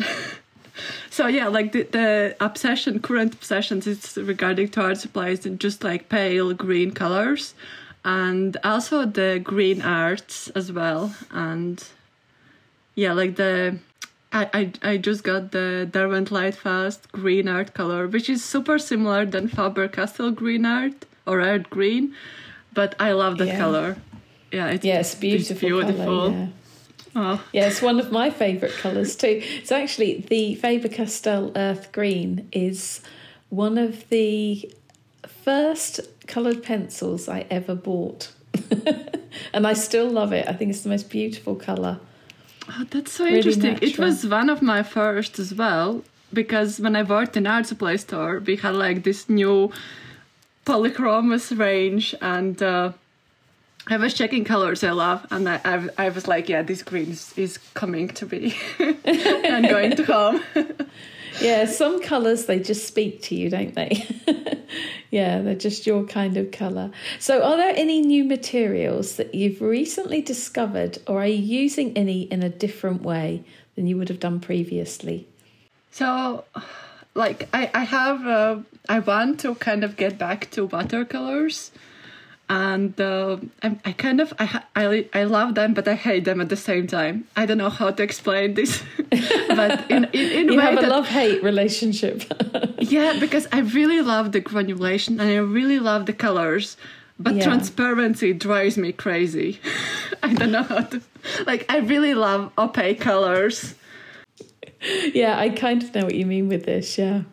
[1.09, 5.83] so yeah, like the, the obsession, current obsessions, is regarding to art supplies and just
[5.83, 7.53] like pale green colors,
[8.03, 11.85] and also the green arts as well, and
[12.95, 13.77] yeah, like the
[14.33, 19.25] I, I, I just got the Derwent Lightfast green art color, which is super similar
[19.25, 22.15] than Faber-Castell green art or art green,
[22.73, 23.59] but I love that yeah.
[23.59, 23.97] color.
[24.51, 25.53] Yeah, it's, yes, beautiful.
[25.53, 26.05] It's beautiful.
[26.05, 26.47] Color, yeah.
[27.15, 27.43] Oh.
[27.53, 29.43] yeah, it's one of my favourite colours too.
[29.63, 33.01] So actually, the Faber-Castell Earth Green is
[33.49, 34.73] one of the
[35.27, 38.31] first coloured pencils I ever bought
[39.53, 40.47] and I still love it.
[40.47, 41.99] I think it's the most beautiful colour.
[42.69, 43.77] Oh, that's so Really interesting.
[43.81, 46.03] It was one of my first as well
[46.33, 49.71] because when I worked in art supply store, we had like this new
[50.65, 52.93] polychromos range, and uh,
[53.87, 57.11] I was checking colors I love, and I, I, I was like, yeah, this green
[57.11, 58.55] is, is coming to me.
[58.79, 60.41] I'm going to home.
[61.43, 64.07] Yeah, some colours they just speak to you, don't they?
[65.11, 66.91] yeah, they're just your kind of colour.
[67.19, 72.21] So, are there any new materials that you've recently discovered, or are you using any
[72.23, 73.43] in a different way
[73.75, 75.27] than you would have done previously?
[75.91, 76.45] So,
[77.13, 81.71] like, I, I have, uh, I want to kind of get back to watercolors.
[82.49, 86.41] And uh, I, I kind of I, I I love them, but I hate them
[86.41, 87.25] at the same time.
[87.37, 88.83] I don't know how to explain this,
[89.47, 92.23] but in in, in You have a that- love hate relationship.
[92.79, 96.75] yeah, because I really love the granulation and I really love the colors,
[97.17, 97.45] but Yeah.
[97.45, 99.59] transparency drives me crazy.
[100.23, 101.01] I don't know how to
[101.47, 101.65] like.
[101.69, 103.73] I really love opaque colors.
[105.13, 106.97] yeah, I kind of know what you mean with this.
[106.97, 107.23] Yeah.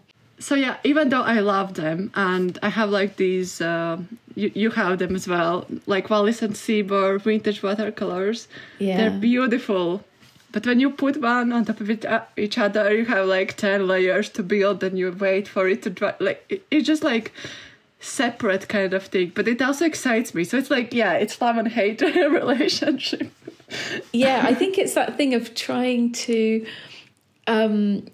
[0.41, 3.99] So yeah even though i love them and i have like these uh,
[4.34, 8.49] you, you have them as well like Wallace and Seymour vintage watercolors.
[8.78, 8.97] Yeah.
[8.97, 10.03] they're beautiful.
[10.53, 13.57] But when you put one on top of it, uh, each other you have like
[13.57, 16.14] 10 layers to build and you wait for it to dry.
[16.18, 17.32] Like it, it's just like
[18.01, 19.32] separate kind of thing.
[19.34, 20.45] But it also excites me.
[20.45, 22.01] So it's like yeah it's love and hate
[22.41, 23.30] relationship.
[24.12, 26.66] Yeah i think it's that thing of trying to
[27.47, 28.05] um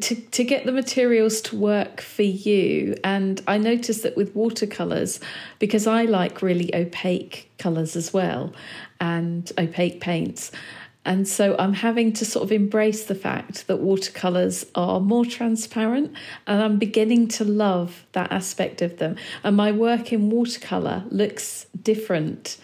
[0.00, 2.96] to to get the materials to work for you.
[3.04, 5.20] And i noticed that with watercolors
[5.58, 8.52] because i like really opaque colors as well
[9.00, 10.50] and opaque paints.
[11.06, 16.14] And so i'm having to sort of embrace the fact that watercolors are more transparent
[16.46, 19.16] and i'm beginning to love that aspect of them.
[19.42, 22.58] And my work in watercolor looks different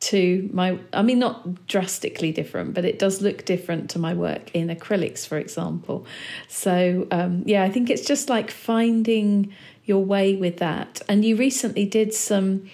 [0.00, 4.50] to my i mean not drastically different but it does look different to my work
[4.54, 6.06] in acrylics for example.
[6.48, 9.52] So um, yeah i think it's just like finding
[9.90, 11.02] your way with that.
[11.08, 12.70] And you recently did some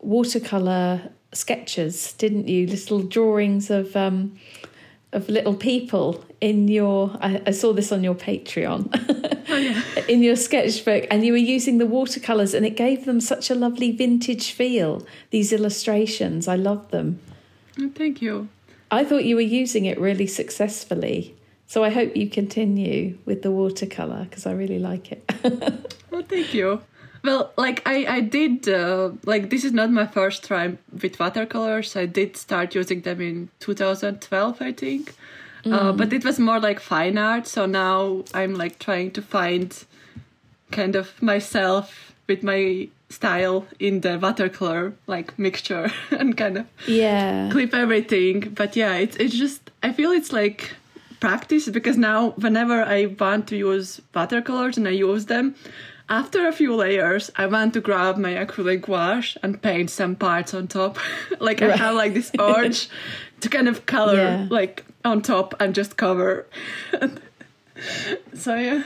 [0.00, 2.66] watercolor sketches didn't you?
[2.66, 4.36] Little drawings of um,
[5.12, 8.88] of little people in your I, I saw this on your patreon.
[9.52, 9.82] Oh yeah.
[10.06, 13.54] In your sketchbook and you were using the watercolors and it gave them such a
[13.56, 16.46] lovely vintage feel these illustrations.
[16.46, 17.18] I love them.
[17.76, 18.48] Oh, thank you.
[18.92, 21.34] I thought you were using it really successfully.
[21.66, 25.28] So i hope you continue with the watercolor because i really like it.
[26.12, 26.82] Oh, thank you.
[27.22, 31.96] Well, like I, I did, uh, like this is not my first try with watercolors.
[31.96, 35.14] I did start using them in 2012, I think.
[35.64, 37.46] Uh, but it was more like fine art.
[37.46, 39.84] So now I'm like trying to find
[40.70, 47.50] kind of myself with my style in the watercolor like mixture and kind of yeah
[47.50, 48.40] clip everything.
[48.54, 50.74] But yeah, it's it's just I feel it's like
[51.18, 55.54] practice because now whenever I want to use watercolors and I use them,
[56.10, 60.52] after a few layers, I want to grab my acrylic gouache and paint some parts
[60.52, 60.98] on top.
[61.40, 62.88] like I have like this urge
[63.40, 64.46] to kind of color Yeah.
[64.50, 66.46] like on top and just cover.
[68.34, 68.82] so yeah.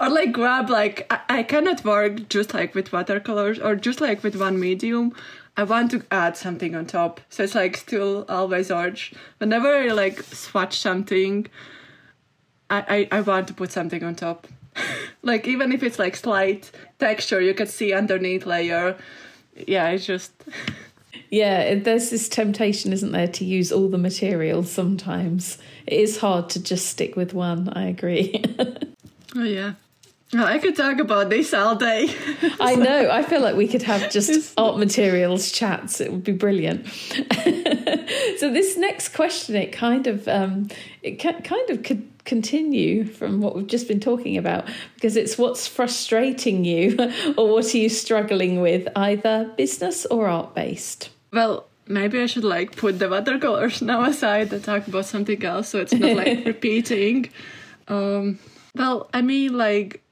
[0.00, 4.22] Or like grab like I, I cannot work just like with watercolors or just like
[4.22, 5.14] with one medium.
[5.56, 7.20] I want to add something on top.
[7.30, 9.14] So it's like still always urge.
[9.38, 11.46] Whenever I like swatch something,
[12.68, 14.48] I, I, I want to put something on top.
[15.22, 18.96] like even if it's like slight texture you can see underneath layer.
[19.66, 20.32] Yeah, it's just
[21.30, 26.48] yeah there's this temptation isn't there to use all the materials sometimes it is hard
[26.48, 28.44] to just stick with one i agree
[29.34, 29.72] oh yeah.
[30.34, 32.12] Oh, I could talk about this all day.
[32.58, 33.10] I know.
[33.10, 36.00] I feel like we could have just art materials chats.
[36.00, 36.88] It would be brilliant.
[36.88, 40.68] so this next question, it kind of, um,
[41.04, 45.66] it kind of could continue from what we've just been talking about because it's what's
[45.66, 46.96] frustrating you
[47.38, 51.10] or what are you struggling with, either business or art based.
[51.32, 55.70] Well, maybe I should like put the watercolors now aside and talk about something else
[55.70, 57.30] so it's not like repeating.
[57.88, 58.38] Um,
[58.74, 60.02] well, I mean, like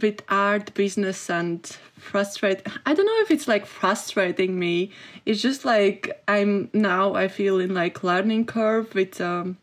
[0.00, 1.64] with art, business, and
[1.98, 2.66] frustrate.
[2.86, 4.90] I don't know if it's like frustrating me.
[5.26, 7.14] It's just like I'm now.
[7.14, 9.58] I feel in like learning curve with um,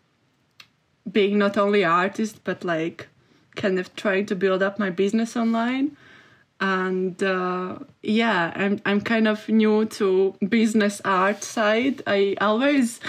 [1.12, 3.08] being not only artist but like
[3.56, 5.98] kind of trying to build up my business online.
[6.62, 12.04] And uh, yeah I'm, I'm kind of new to business art side.
[12.06, 13.00] I always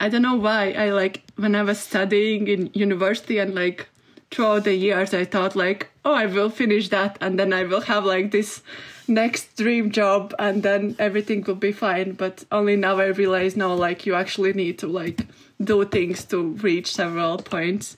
[0.00, 3.88] i don't know why i like when i was studying in university and like
[4.30, 7.82] throughout the years i thought like oh, I will finish that, and then I will
[7.82, 8.62] have like this
[9.08, 12.12] next dream job, and then everything will be fine.
[12.12, 15.26] But only now I realize, now, like you actually need to like
[15.62, 17.96] do things to reach several points,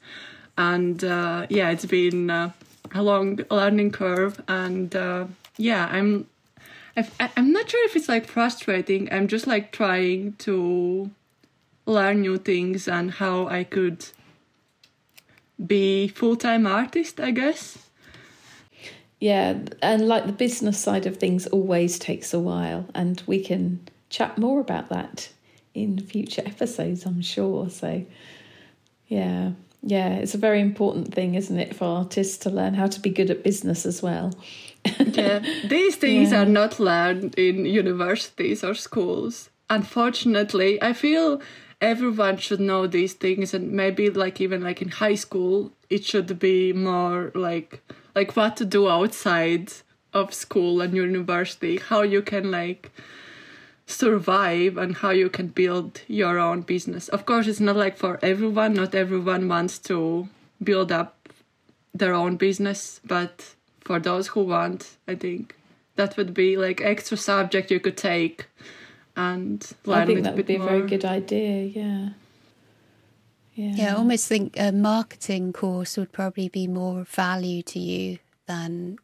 [0.57, 2.51] and uh, yeah, it's been uh,
[2.95, 5.27] a long learning curve, and uh,
[5.59, 6.27] yeah, I'm.
[6.97, 9.13] I've, I'm not sure if it's like frustrating.
[9.13, 11.11] I'm just like trying to
[11.87, 14.05] learn new things and how I could
[15.65, 17.88] be full-time artist, I guess.
[19.21, 23.89] Yeah, and like the business side of things always takes a while, and we can
[24.11, 25.31] chat more about that
[25.75, 27.69] in future episodes, I'm sure.
[27.69, 28.05] So,
[29.09, 29.53] yeah,
[29.83, 33.11] yeah, it's a very important thing, isn't it, for artists to learn how to be
[33.11, 34.33] good at business as well.
[34.85, 36.43] yeah, these things yeah.
[36.43, 39.51] are not learned in universities or schools.
[39.69, 41.41] Unfortunately, I feel
[41.81, 46.39] everyone should know these things and maybe like even like in high school it should
[46.39, 47.81] be more like
[48.19, 49.73] like what to do outside
[50.21, 52.91] of school and university how you can like
[53.87, 58.19] survive and how you can build your own business of course it's not like for
[58.23, 59.99] everyone not everyone wants to
[60.63, 61.13] build up
[62.01, 65.55] their own business but for those who want i think
[65.99, 68.47] that would be like extra subject you could take
[69.19, 70.69] and learn I think that would be more.
[70.69, 71.65] a very good idea.
[71.65, 72.09] Yeah.
[73.59, 73.73] Yeah.
[73.75, 78.99] Yeah, I almost think a marketing course would probably be more value to you than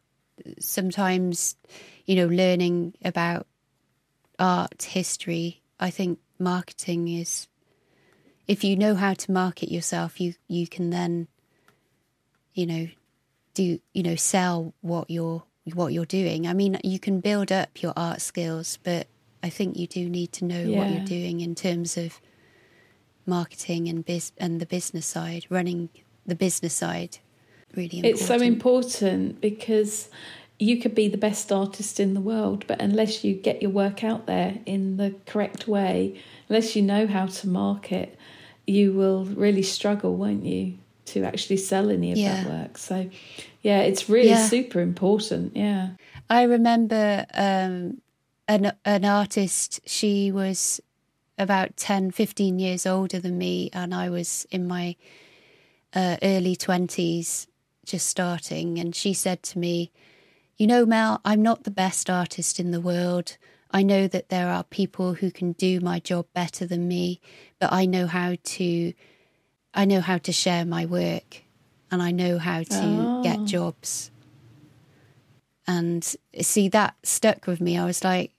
[0.59, 1.57] sometimes,
[2.05, 3.47] you know, learning about
[4.39, 5.61] art history.
[5.77, 7.49] I think marketing is
[8.47, 11.27] if you know how to market yourself, you you can then,
[12.53, 12.87] you know,
[13.55, 15.43] do you know sell what you're
[15.73, 16.47] what you're doing.
[16.47, 19.07] I mean, you can build up your art skills, but
[19.43, 20.77] I think you do need to know yeah.
[20.77, 22.21] what you're doing in terms of
[23.25, 25.89] marketing and biz and the business side, running
[26.25, 27.17] the business side.
[27.75, 28.05] Really important.
[28.05, 30.09] It's so important because
[30.59, 34.03] you could be the best artist in the world, but unless you get your work
[34.03, 38.17] out there in the correct way, unless you know how to market,
[38.65, 42.43] you will really struggle, won't you, to actually sell any of yeah.
[42.43, 42.77] that work.
[42.77, 43.09] So,
[43.61, 44.47] yeah, it's really yeah.
[44.47, 45.55] super important.
[45.55, 45.89] Yeah.
[46.29, 48.01] I remember um,
[48.47, 49.81] an an artist.
[49.85, 50.81] She was
[51.37, 54.95] about 10, 15 years older than me, and I was in my
[55.93, 57.47] uh, early 20s,
[57.85, 58.79] just starting.
[58.79, 59.91] And she said to me,
[60.57, 63.37] You know, Mel, I'm not the best artist in the world.
[63.71, 67.19] I know that there are people who can do my job better than me,
[67.59, 68.93] but I know how to.
[69.73, 71.43] I know how to share my work
[71.91, 73.23] and I know how to oh.
[73.23, 74.11] get jobs.
[75.67, 77.77] And see, that stuck with me.
[77.77, 78.31] I was like,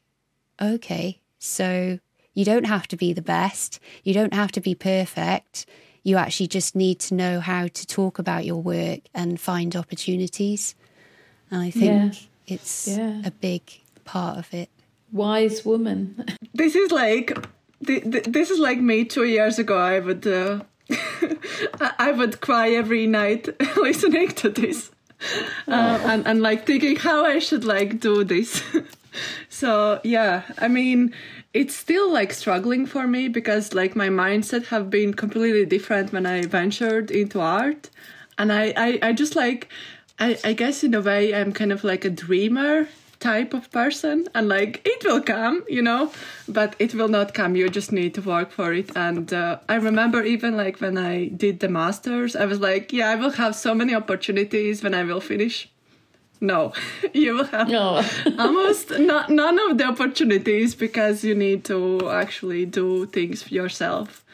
[0.60, 1.98] okay, so
[2.36, 5.66] you don't have to be the best, you don't have to be perfect.
[6.04, 10.76] You actually just need to know how to talk about your work and find opportunities.
[11.50, 12.54] And I think yeah.
[12.54, 13.22] it's yeah.
[13.24, 13.62] a big
[14.04, 14.68] part of it.
[15.10, 16.24] Wise woman.
[16.54, 17.36] this is like
[17.80, 19.78] this is like me two years ago.
[19.78, 20.60] I would uh,
[21.98, 24.90] I would cry every night listening to this,
[25.66, 28.62] uh, and and like thinking how I should like do this.
[29.48, 31.14] So yeah, I mean,
[31.54, 36.26] it's still like struggling for me because like my mindset have been completely different when
[36.26, 37.90] I ventured into art,
[38.38, 39.68] and I I, I just like
[40.18, 42.88] I I guess in a way I'm kind of like a dreamer
[43.18, 46.12] type of person and like it will come you know
[46.48, 47.56] but it will not come.
[47.56, 48.90] You just need to work for it.
[48.96, 53.08] And uh, i remember even like when i did the masters i was like yeah
[53.10, 55.68] i will have so many opportunities when i will finish
[56.40, 56.72] no
[57.14, 58.02] you have no.
[58.38, 64.24] almost not, none of the opportunities because you need to actually do things yourself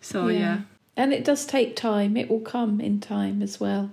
[0.00, 0.38] so yeah.
[0.38, 0.60] yeah.
[0.96, 3.90] and it does take time it will come in time as well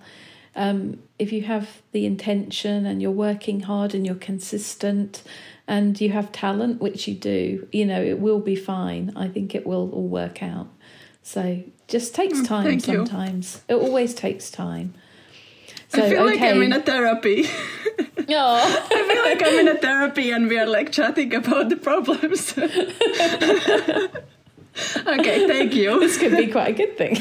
[0.54, 5.24] um, if you have the intention and you're working hard and you're consistent
[5.68, 9.56] and you have talent which you do you know it will be fine i think
[9.56, 10.68] it will all work out
[11.24, 13.76] so just takes mm, time mm, sometimes you.
[13.76, 14.94] it always takes time
[15.94, 16.32] so, I feel okay.
[16.32, 17.48] like I'm in a therapy.
[18.34, 18.88] Oh.
[18.92, 22.58] I feel like I'm in a therapy and we are like chatting about the problems.
[25.06, 26.00] okay, thank you.
[26.00, 27.18] This could be quite a good thing.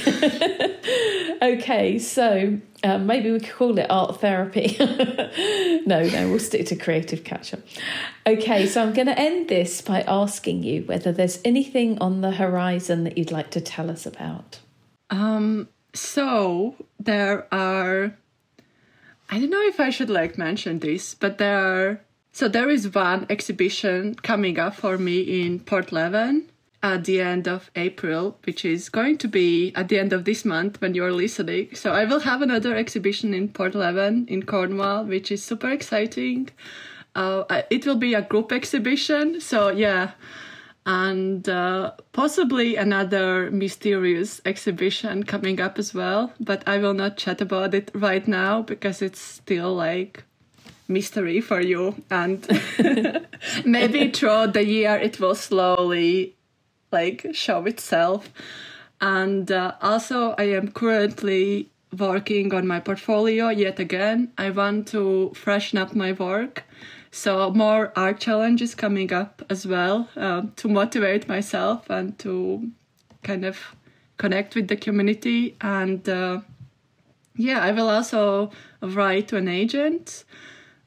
[1.43, 4.77] okay, so um, maybe we could call it art therapy.
[5.87, 7.61] no, no, we'll stick to creative catch up.
[8.27, 12.31] Okay, so I'm going to end this by asking you whether there's anything on the
[12.33, 14.61] horizon that you'd like to tell us about.
[15.11, 18.15] Um, so there are
[19.33, 22.01] I don't know if I should like mention this, but there are
[22.33, 26.47] so there is one exhibition coming up for me in Porthleven.
[26.83, 30.45] at the end of April, which is going to be at the end of this
[30.45, 31.69] month when you're listening.
[31.75, 36.49] So I will have another exhibition in Porthleven in Cornwall, which is super exciting.
[37.15, 40.13] Uh, it will be a group exhibition, so yeah,
[40.91, 46.33] and uh, possibly another mysterious exhibition coming up as well.
[46.41, 50.25] But I will not chat about it right now because it's still like
[50.89, 52.45] mystery for you, and
[53.65, 56.35] maybe throughout the year it will slowly
[56.91, 58.29] like show itself.
[59.01, 64.33] And uh, also, I am currently working on my portfolio yet again.
[64.37, 66.65] I want to freshen up my work.
[67.11, 72.71] So, more art challenges coming up as well uh, to motivate myself and to
[73.23, 73.59] kind of
[74.17, 75.57] connect with the community.
[75.61, 76.43] And uh,
[77.37, 78.51] yeah, I will also
[78.81, 80.25] write to an agent.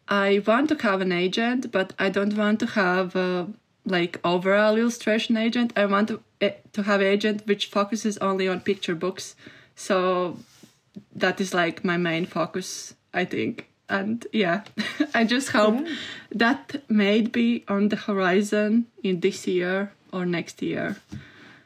[0.08, 3.16] I want to have an agent, but I don't want to have
[3.86, 5.74] like overall illustration agent.
[5.76, 9.36] I want to eh, to have agent which focuses only on picture books.
[9.76, 10.38] So
[11.16, 13.70] that is like my main focus, I think.
[13.90, 14.64] And yeah,
[15.14, 15.96] I just hope yeah.
[16.32, 20.98] that may be on the horizon in this year or next year.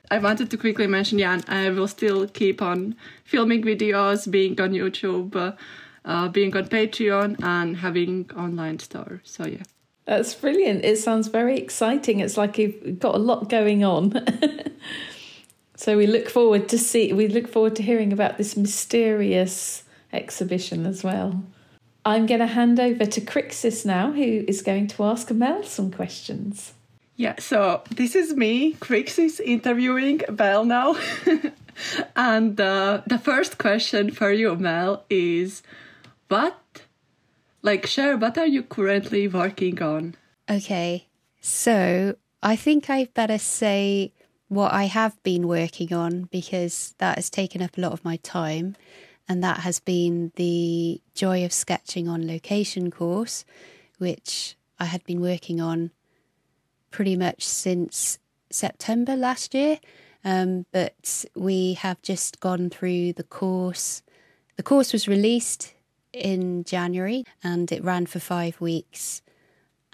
[0.09, 2.95] I wanted to quickly mention, yeah, I will still keep on
[3.26, 5.51] filming videos, being on YouTube, uh,
[6.05, 9.22] uh, being on Patreon, and having online store.
[9.24, 9.63] So yeah.
[10.05, 10.86] That's brilliant.
[10.86, 12.22] It sounds very exciting.
[12.22, 14.13] It's like you've got a lot going on.
[15.76, 20.86] so we look forward to see we look forward to hearing about this mysterious exhibition
[20.86, 21.43] as well.
[22.07, 25.91] I'm going to hand over to Kriksis now, who is going to ask Mel some
[25.91, 26.71] questions.
[27.17, 30.95] Yeah, so this is me, Kriksis, interviewing Mel now.
[32.15, 35.63] and uh, the first question for you, Mel, is
[36.29, 36.57] what
[37.61, 40.15] like, share what are you currently working on?
[40.49, 41.07] Okay,
[41.41, 44.13] so I think I better say
[44.47, 48.15] what I have been working on because that has taken up a lot of my
[48.15, 48.77] time.
[49.30, 53.43] And that has been the Joy of Sketching on Location course,
[53.97, 55.91] which I had been working on
[56.91, 58.19] pretty much since
[58.49, 59.80] September last year.
[60.23, 64.01] Um, but we have just gone through the course.
[64.55, 65.73] The course was released
[66.13, 69.21] in January and it ran for five weeks.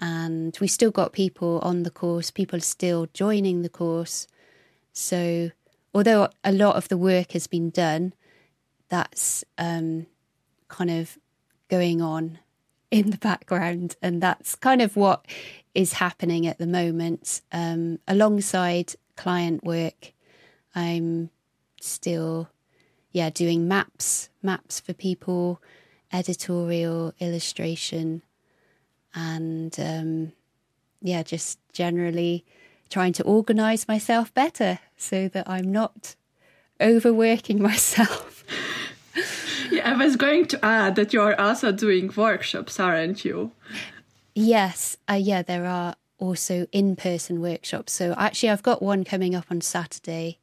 [0.00, 4.26] And we still got people on the course, people still joining the course.
[4.92, 5.50] So,
[5.94, 8.12] although a lot of the work has been done,
[8.94, 10.06] that's um,
[10.68, 11.18] kind of
[11.68, 12.38] going on
[12.92, 13.96] in the background.
[14.00, 15.26] And that's kind of what
[15.74, 17.40] is happening at the moment.
[17.50, 20.12] Um, alongside client work,
[20.76, 21.30] I'm
[21.80, 22.48] still,
[23.10, 25.60] yeah, doing maps, maps for people,
[26.12, 28.22] editorial illustration
[29.12, 30.32] and um,
[31.02, 32.44] yeah, just generally
[32.90, 36.14] trying to organize myself better so that I'm not
[36.80, 38.44] overworking myself.
[39.84, 43.52] I was going to add that you're also doing workshops, aren't you?
[44.34, 47.92] Yes, uh, yeah, there are also in person workshops.
[47.92, 50.38] So actually, I've got one coming up on Saturday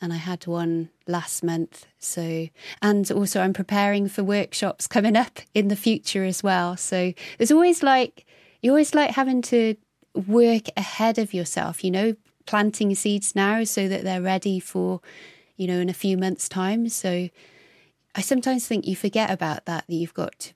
[0.00, 1.86] and I had one last month.
[1.98, 2.48] So,
[2.80, 6.76] and also I'm preparing for workshops coming up in the future as well.
[6.76, 8.26] So there's always like,
[8.62, 9.74] you always like having to
[10.14, 12.14] work ahead of yourself, you know,
[12.46, 15.00] planting seeds now so that they're ready for,
[15.56, 16.88] you know, in a few months' time.
[16.88, 17.28] So
[18.18, 20.52] I sometimes think you forget about that, that you've got to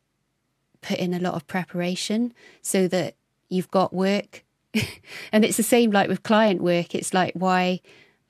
[0.80, 3.14] put in a lot of preparation so that
[3.48, 4.42] you've got work.
[5.32, 6.92] and it's the same like with client work.
[6.92, 7.80] It's like, why?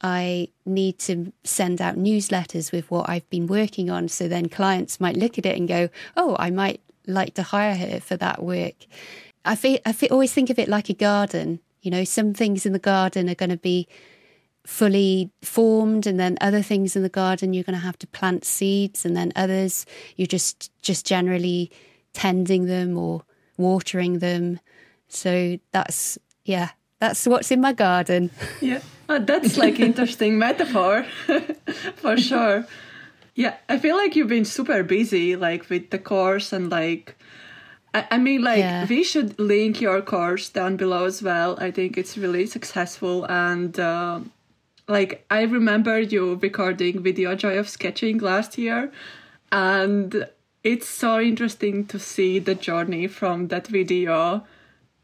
[0.03, 4.09] I need to send out newsletters with what I've been working on.
[4.09, 7.75] So then clients might look at it and go, oh, I might like to hire
[7.75, 8.85] her for that work.
[9.47, 11.61] I, feel, I feel, always think of it like a garden.
[11.81, 13.89] You know, some things in the garden are going to be
[14.65, 18.45] fully formed and then other things in the garden you're going to have to plant
[18.45, 19.85] seeds and then others
[20.17, 21.71] you're just just generally
[22.13, 23.23] tending them or
[23.57, 24.61] watering them
[25.09, 28.81] so that's yeah that's what's in my garden yeah
[29.13, 31.05] Oh, that's like interesting metaphor
[31.97, 32.67] for sure.
[33.35, 37.17] Yeah, I feel like you've been super busy, like with the course and like.
[37.95, 38.87] I, mean, like yeah.
[38.87, 41.59] we should link your course down below as well.
[41.61, 43.79] I think it's really successful and.
[43.79, 44.21] Uh,
[44.89, 48.93] like I remember you recording video joy of sketching last year
[49.51, 50.29] and
[50.65, 54.45] it's so interesting to see the journey from that video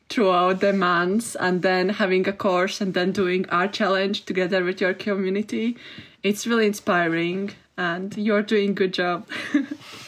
[0.09, 4.81] throughout the months and then having a course and then doing art challenge together with
[4.81, 5.77] your community.
[6.23, 9.27] It's really inspiring and you're doing good job.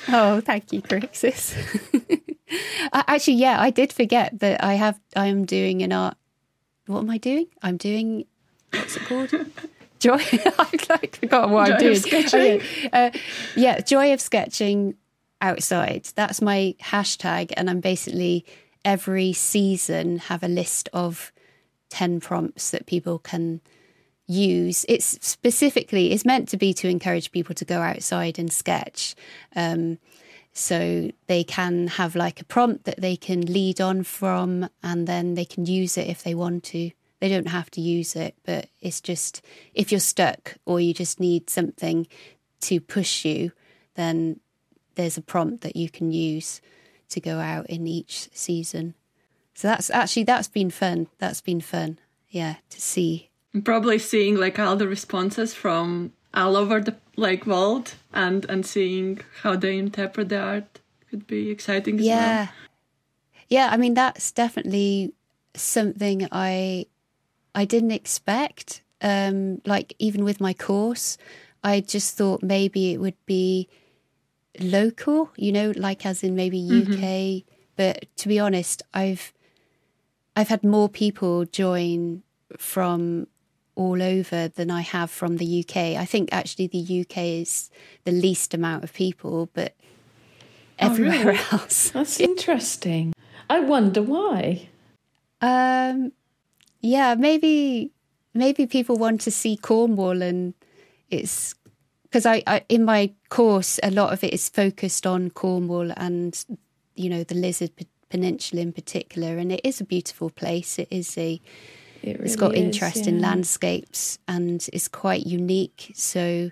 [0.08, 1.54] Oh thank you Kriksis
[2.92, 6.16] uh, actually yeah i did forget that i have i am doing an art
[6.86, 7.46] what am i doing?
[7.62, 8.24] I'm doing
[8.72, 9.30] what's it called?
[9.98, 10.14] Joy.
[10.58, 12.60] I've like forgotten what Joy I'm of sketching?
[12.62, 12.88] Oh, yeah.
[12.92, 13.10] Uh,
[13.54, 14.94] yeah, joy of sketching
[15.42, 16.08] outside.
[16.14, 18.46] That's my hashtag, and I'm basically
[18.82, 21.32] every season have a list of
[21.90, 23.60] ten prompts that people can
[24.26, 24.86] use.
[24.88, 29.14] It's specifically it's meant to be to encourage people to go outside and sketch.
[29.54, 29.98] Um,
[30.52, 35.34] so they can have like a prompt that they can lead on from and then
[35.34, 36.90] they can use it if they want to
[37.20, 39.42] they don't have to use it but it's just
[39.74, 42.06] if you're stuck or you just need something
[42.60, 43.52] to push you
[43.94, 44.40] then
[44.94, 46.60] there's a prompt that you can use
[47.10, 48.94] to go out in each season.
[49.54, 51.08] So that's actually that's been fun.
[51.18, 51.98] That's been fun.
[52.28, 53.30] Yeah to see.
[53.64, 59.20] Probably seeing like all the responses from all over the like world and and seeing
[59.42, 60.80] how they interpret the art.
[61.10, 62.36] Could be exciting as yeah.
[62.36, 62.48] Well.
[63.48, 65.12] yeah i mean that's definitely
[65.56, 66.86] something i
[67.54, 71.16] i didn't expect um like even with my course
[71.64, 73.68] i just thought maybe it would be
[74.60, 77.44] local you know like as in maybe uk
[77.76, 79.32] but to be honest i've
[80.36, 82.22] i've had more people join
[82.58, 83.26] from
[83.80, 85.76] all over than I have from the UK.
[85.96, 87.70] I think actually the UK is
[88.04, 89.74] the least amount of people, but
[90.78, 91.38] everywhere really?
[91.52, 91.90] else.
[91.90, 93.14] That's interesting.
[93.48, 94.68] I wonder why.
[95.40, 96.12] Um,
[96.80, 97.92] yeah, maybe
[98.34, 100.54] maybe people want to see Cornwall, and
[101.10, 101.54] it's
[102.02, 106.44] because I, I in my course a lot of it is focused on Cornwall and
[106.94, 107.70] you know the Lizard
[108.08, 110.78] Peninsula in particular, and it is a beautiful place.
[110.78, 111.40] It is a
[112.02, 113.28] It it's got is, interest in yeah.
[113.28, 115.92] landscapes and it's quite unique.
[115.94, 116.50] So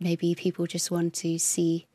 [0.00, 1.86] maybe people just want to see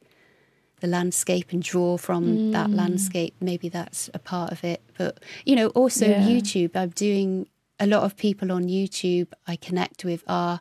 [0.83, 2.75] the landscape and draw from that Mm.
[2.75, 3.33] landscape.
[3.39, 4.81] Maybe that's a part of it.
[4.97, 6.21] But, you know, also Yeah.
[6.21, 7.47] YouTube, I'm doing
[7.79, 10.59] a lot of people on YouTube I connect with are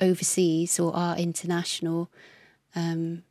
[0.00, 2.10] overseas or are international.
[2.74, 3.22] Um,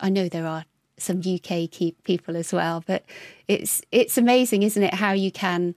[0.00, 0.64] I know there are
[0.98, 1.68] some UK
[2.02, 3.04] people as well, but
[3.46, 5.76] it's it's amazing, isn't it, how you can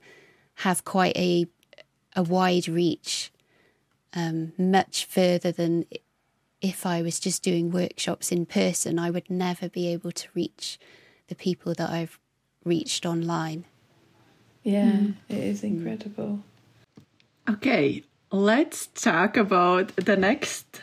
[0.66, 1.46] have quite a
[2.16, 3.30] a wide reach,
[4.12, 5.84] um, much further than
[6.68, 8.98] if I was just doing workshops in person.
[8.98, 10.78] I would never be able to reach
[11.28, 12.18] the people that I've
[12.64, 13.64] reached online.
[14.64, 15.10] Yeah, hmm.
[15.28, 16.40] it is incredible.
[17.48, 18.02] Okay,
[18.32, 20.80] let's talk about the next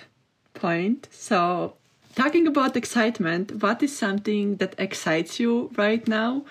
[0.53, 1.09] point.
[1.11, 1.75] So,
[2.15, 6.45] talking about excitement, what is something that excites you right now?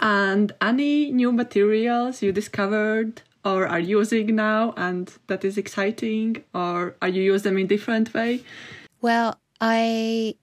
[0.00, 6.96] And any new materials you discovered or are using now and that is exciting or
[7.02, 8.42] are you use them in different way?
[9.00, 10.36] Well, I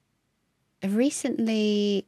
[0.84, 2.06] recently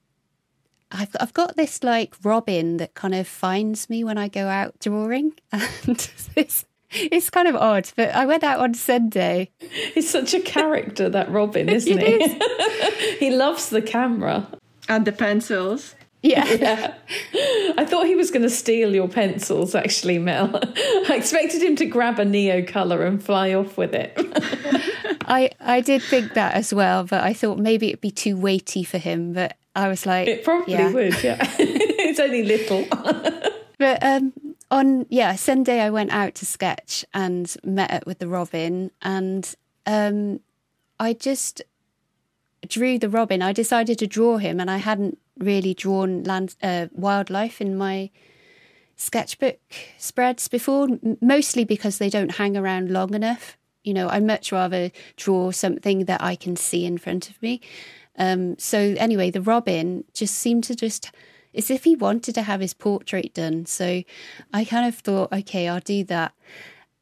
[0.91, 4.79] I've I've got this like robin that kind of finds me when I go out
[4.79, 7.89] drawing, and it's it's kind of odd.
[7.95, 9.51] But I went out on Sunday.
[9.93, 12.39] He's such a character, that Robin, isn't he?
[13.19, 14.47] he loves the camera.
[14.89, 15.95] And the pencils.
[16.23, 16.93] Yeah, Yeah.
[17.77, 20.51] I thought he was going to steal your pencils, actually, Mel.
[21.09, 24.13] I expected him to grab a Neocolor and fly off with it.
[25.27, 28.83] I I did think that as well, but I thought maybe it'd be too weighty
[28.83, 29.33] for him.
[29.33, 30.91] But I was like, It probably yeah.
[30.91, 31.37] would, yeah.
[31.59, 32.85] it's only little.
[33.79, 34.33] But um,
[34.69, 39.53] on yeah Sunday, I went out to sketch and met up with the Robin, and
[39.87, 40.39] um,
[40.99, 41.63] I just
[42.67, 43.41] drew the Robin.
[43.41, 48.09] I decided to draw him, and I hadn't really drawn land uh, wildlife in my
[48.95, 49.59] sketchbook
[49.97, 50.87] spreads before,
[51.21, 53.57] mostly because they don't hang around long enough.
[53.83, 57.61] You know, I much rather draw something that I can see in front of me.
[58.17, 61.11] Um, so anyway, the Robin just seemed to just
[61.53, 63.65] as if he wanted to have his portrait done.
[63.65, 64.03] So
[64.53, 66.33] I kind of thought, okay, I'll do that.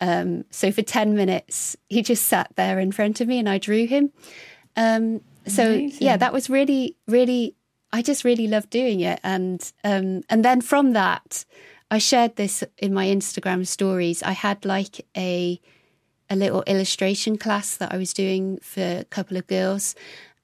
[0.02, 3.58] Um, so for 10 minutes, he just sat there in front of me and I
[3.58, 4.12] drew him.
[4.76, 5.98] Um, so Amazing.
[6.06, 7.56] yeah, that was really, really,
[7.92, 9.20] I just really loved doing it.
[9.24, 11.46] And, um, and then from that,
[11.92, 14.22] I shared this in my Instagram stories.
[14.22, 15.60] I had like a,
[16.30, 19.96] a little illustration class that I was doing for a couple of girls.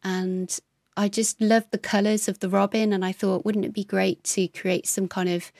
[0.03, 0.57] And
[0.97, 2.91] I just loved the colours of the robin.
[2.91, 5.51] And I thought, wouldn't it be great to create some kind of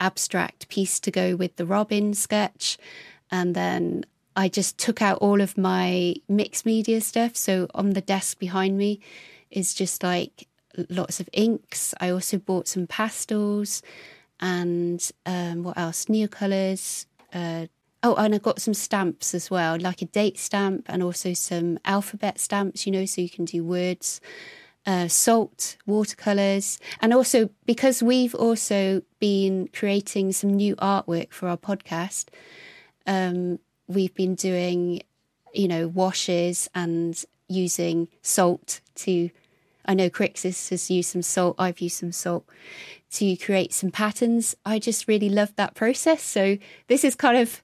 [0.00, 2.78] abstract piece to go with the robin sketch?
[3.30, 4.04] And then
[4.34, 7.36] I just took out all of my mixed media stuff.
[7.36, 9.00] So on the desk behind me
[9.50, 10.48] is just like
[10.88, 11.94] lots of inks.
[12.00, 13.82] I also bought some pastels
[14.40, 16.06] and um, what else?
[16.06, 17.06] Neocolors.
[17.32, 17.66] Uh,
[18.02, 21.78] oh, and I got some stamps as well, like a date stamp and also some
[21.84, 24.20] alphabet stamps, you know, so you can do words.
[24.84, 31.56] Uh, salt, watercolors, and also because we've also been creating some new artwork for our
[31.56, 32.24] podcast,
[33.06, 35.00] um, we've been doing,
[35.54, 39.30] you know, washes and using salt to.
[39.84, 41.56] I know Kriksis has used some salt.
[41.58, 42.44] I've used some salt
[43.12, 44.54] to create some patterns.
[44.64, 46.22] I just really love that process.
[46.22, 46.58] So
[46.88, 47.62] this is kind of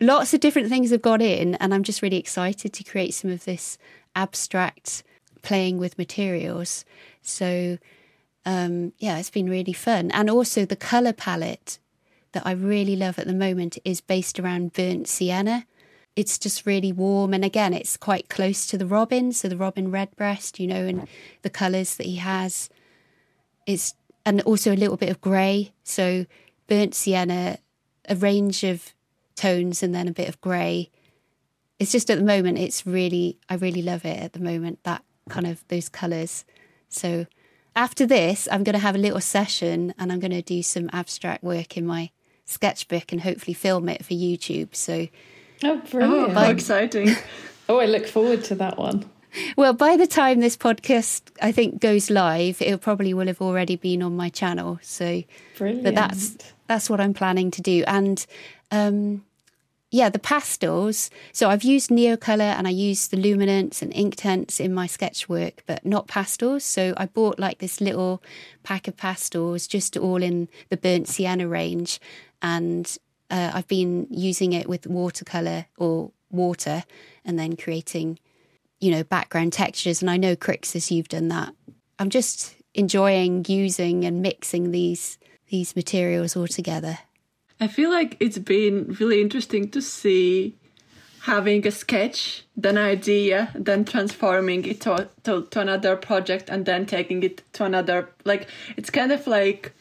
[0.00, 3.30] lots of different things have gone in, and I'm just really excited to create some
[3.30, 3.78] of this
[4.14, 5.02] abstract
[5.42, 6.84] playing with materials.
[7.22, 7.78] So
[8.46, 10.10] um, yeah, it's been really fun.
[10.12, 11.78] And also the colour palette
[12.32, 15.66] that I really love at the moment is based around burnt sienna.
[16.16, 17.34] It's just really warm.
[17.34, 19.32] And again, it's quite close to the robin.
[19.32, 21.06] So the robin redbreast, you know, and
[21.42, 22.68] the colours that he has.
[23.66, 23.94] It's,
[24.24, 25.72] and also a little bit of grey.
[25.84, 26.26] So
[26.66, 27.58] burnt sienna,
[28.08, 28.94] a range of
[29.34, 30.90] tones, and then a bit of grey.
[31.78, 35.04] It's just at the moment, it's really, I really love it at the moment, that
[35.28, 36.44] kind of those colours.
[36.88, 37.26] So
[37.74, 40.88] after this, I'm going to have a little session and I'm going to do some
[40.92, 42.10] abstract work in my
[42.46, 44.74] sketchbook and hopefully film it for YouTube.
[44.74, 45.08] So,
[45.64, 46.30] oh, brilliant!
[46.30, 47.16] Oh, how exciting!
[47.68, 49.10] oh, I look forward to that one.
[49.56, 53.76] Well, by the time this podcast, I think, goes live, it probably will have already
[53.76, 54.78] been on my channel.
[54.82, 55.22] So,
[55.58, 55.84] brilliant.
[55.84, 56.36] But that's
[56.66, 58.24] that's what I'm planning to do, and
[58.70, 59.24] um,
[59.90, 61.10] yeah, the pastels.
[61.32, 65.28] So I've used Neocolor and I used the luminance and ink Inktense in my sketch
[65.28, 66.64] work, but not pastels.
[66.64, 68.22] So I bought like this little
[68.62, 72.00] pack of pastels, just all in the burnt sienna range,
[72.42, 72.96] and
[73.30, 76.84] uh, I've been using it with watercolor or water,
[77.24, 78.18] and then creating,
[78.80, 80.02] you know, background textures.
[80.02, 81.54] And I know Kriksis, you've done that.
[81.98, 85.18] I'm just enjoying using and mixing these
[85.48, 86.98] these materials all together.
[87.60, 90.56] I feel like it's been really interesting to see
[91.26, 96.86] having a sketch, then idea, then transforming it to, to, to another project and then
[96.86, 99.72] taking it to another like it's kind of like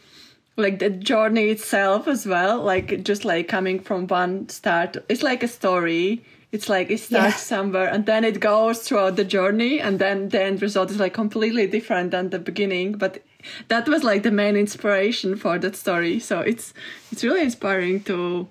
[0.57, 5.43] like the journey itself as well like just like coming from one start it's like
[5.43, 7.57] a story it's like it starts yeah.
[7.57, 11.13] somewhere and then it goes throughout the journey and then the end result is like
[11.13, 13.21] completely different than the beginning but
[13.67, 16.19] that was like the main inspiration for that story.
[16.19, 16.73] So it's
[17.11, 18.47] it's really inspiring to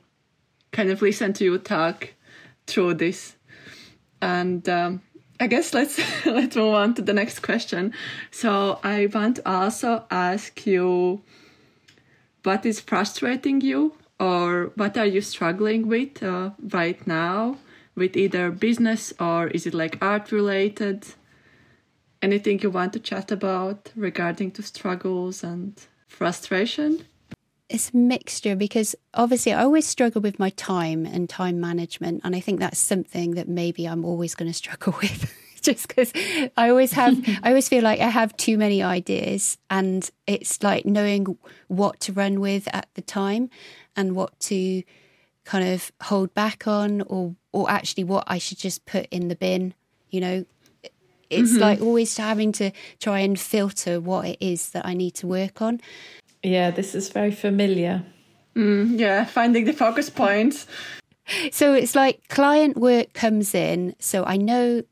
[0.73, 2.15] kind of listen to you talk
[2.67, 3.37] through this.
[4.21, 5.03] And um,
[5.41, 7.93] I guess let's let's move on to the next question.
[8.31, 11.23] So I want to also ask you
[12.45, 17.57] what is frustrating you or what are you struggling with uh, right now
[17.97, 21.05] with either business or is it like art related
[22.25, 27.05] anything you want to chat about regarding to struggles and frustration?
[27.69, 32.23] It's a mixture because obviously I always struggle with my time and time management.
[32.25, 35.33] And I think that's something that maybe I'm always going to struggle with.
[35.75, 36.13] just because
[36.57, 40.85] I always have, I always feel like I have too many ideas, and it's like
[40.85, 41.39] knowing
[41.69, 43.49] what to run with at the time
[43.97, 44.83] and what to
[45.45, 49.37] kind of hold back on, or or actually what I should just put in the
[49.37, 49.75] bin.
[50.11, 50.45] You know,
[51.31, 51.61] it's mm-hmm.
[51.61, 55.63] like always having to try and filter what it is that I need to work
[55.63, 55.81] on.
[56.43, 58.05] Yeah, this is very familiar.
[58.55, 60.67] Mm, yeah, finding the focus points.
[61.53, 64.89] So it's like client work comes in, so I know it.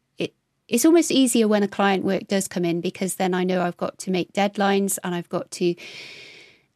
[0.72, 3.76] It's almost easier when a client work does come in because then I know I've
[3.76, 5.74] got to make deadlines and I've got to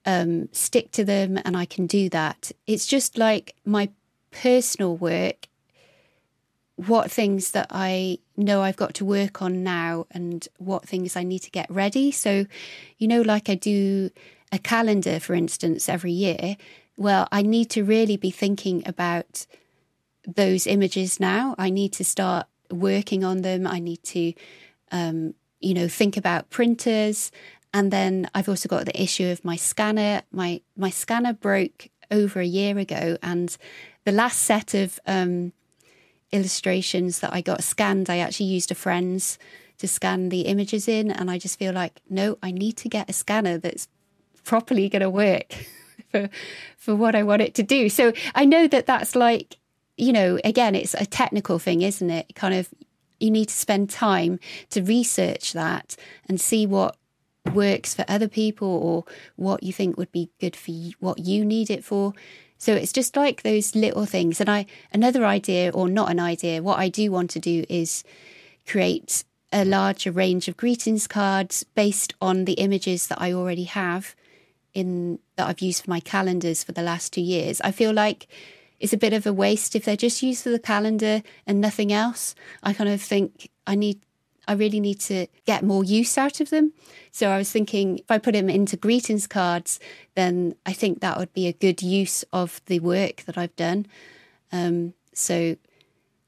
[0.04, 2.52] um, stick to them, and I can do that.
[2.66, 3.88] It's just like my
[4.30, 5.48] personal work
[6.76, 11.22] what things that I know I've got to work on now and what things I
[11.22, 12.10] need to get ready.
[12.10, 12.44] So,
[12.98, 14.10] you know, like I do
[14.52, 16.58] a calendar, for instance, every year.
[16.98, 19.46] Well, I need to really be thinking about
[20.26, 21.54] those images now.
[21.56, 23.66] I need to start working on them.
[23.66, 24.32] I need to,
[24.92, 27.30] um, you know, think about printers.
[27.74, 30.22] And then I've also got the issue of my scanner.
[30.32, 33.56] My my scanner broke over a year ago, and
[34.04, 35.52] the last set of um,
[36.32, 39.38] illustrations that I got scanned, I actually used a friend's
[39.78, 41.10] to scan the images in.
[41.10, 43.88] And I just feel like, no, I need to get a scanner that's
[44.44, 45.54] properly going to work
[46.10, 46.28] for,
[46.76, 47.88] for what I want it to do.
[47.88, 49.56] So I know that that's like,
[49.96, 52.34] you know, again, it's a technical thing, isn't it?
[52.34, 52.68] Kind of,
[53.18, 54.38] you need to spend time
[54.70, 55.96] to research that
[56.28, 56.96] and see what
[57.54, 59.04] works for other people or
[59.36, 62.12] what you think would be good for you, what you need it for.
[62.58, 64.40] So it's just like those little things.
[64.40, 68.02] And I another idea or not an idea, what I do want to do is
[68.66, 74.16] create a larger range of greetings cards based on the images that I already have
[74.74, 77.60] in that I've used for my calendars for the last 2 years.
[77.60, 78.26] I feel like
[78.80, 81.92] it's a bit of a waste if they're just used for the calendar and nothing
[81.92, 82.34] else.
[82.62, 84.00] I kind of think I need
[84.48, 86.72] I really need to get more use out of them.
[87.10, 89.80] So I was thinking if I put them into greetings cards,
[90.14, 93.86] then I think that would be a good use of the work that I've done.
[94.52, 95.56] Um, So,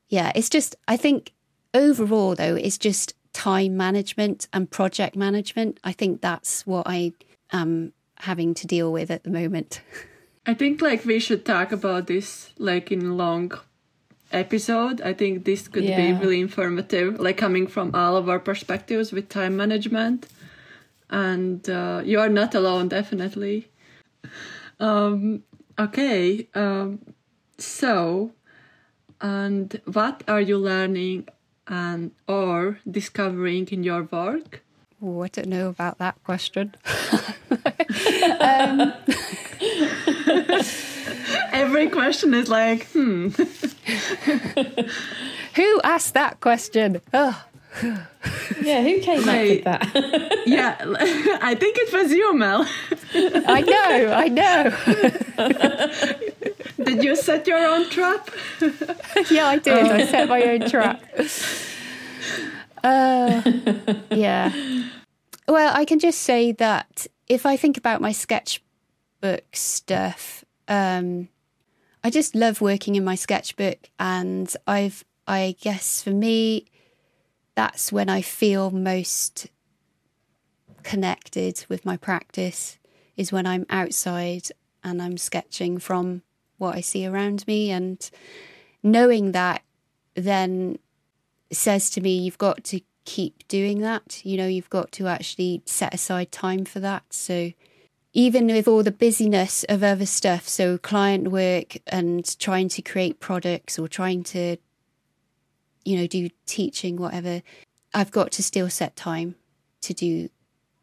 [0.08, 1.32] yeah, it's just, I think
[1.74, 5.78] overall, though, it's just time management and project management.
[5.84, 7.12] I think that's what I
[7.52, 9.80] am having to deal with at the moment.
[10.48, 13.52] I think like we should talk about this like in long
[14.32, 15.02] episode.
[15.02, 15.96] I think this could Yeah.
[15.96, 20.26] be really informative, like coming from all of our perspectives with time management.
[21.10, 23.68] And uh, you are not alone, definitely.
[24.80, 25.42] Um,
[25.78, 27.00] okay, um,
[27.58, 28.32] so,
[29.20, 31.28] and what are you learning
[31.66, 34.62] and or discovering in your work?
[35.02, 36.74] Oh, I don't know about that question.
[41.52, 43.28] Every question is like, hmm.
[45.54, 47.00] Who asked that question?
[47.12, 47.44] Oh,
[48.62, 49.66] Yeah, who came Wait.
[49.66, 50.38] up with that?
[50.46, 50.76] Yeah,
[51.42, 52.66] I think it was you, Mel.
[53.14, 54.70] I know, I know.
[56.84, 58.30] Did you set your own trap?
[59.30, 59.86] yeah, I did.
[59.86, 61.02] I set my own trap.
[62.82, 63.42] Uh,
[64.10, 64.52] yeah.
[65.46, 68.12] Well, I can just say that if I think about my
[69.20, 71.28] sketchbook stuff, um,
[72.04, 76.66] I just love working in my sketchbook, and I've, I guess, for me,
[77.54, 79.48] that's when I feel most
[80.82, 82.78] connected with my practice.
[83.16, 84.46] Is when I'm outside
[84.84, 86.22] and I'm sketching from
[86.58, 88.08] what I see around me, and
[88.82, 89.62] knowing that
[90.14, 90.78] then
[91.50, 94.24] says to me, you've got to keep doing that.
[94.24, 97.04] You know, you've got to actually set aside time for that.
[97.10, 97.52] So
[98.12, 103.20] even with all the busyness of other stuff, so client work and trying to create
[103.20, 104.56] products or trying to,
[105.84, 107.42] you know, do teaching, whatever,
[107.94, 109.34] I've got to still set time
[109.82, 110.28] to do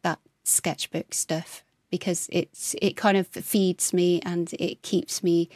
[0.02, 5.48] that sketchbook stuff because it's it kind of feeds me and it keeps me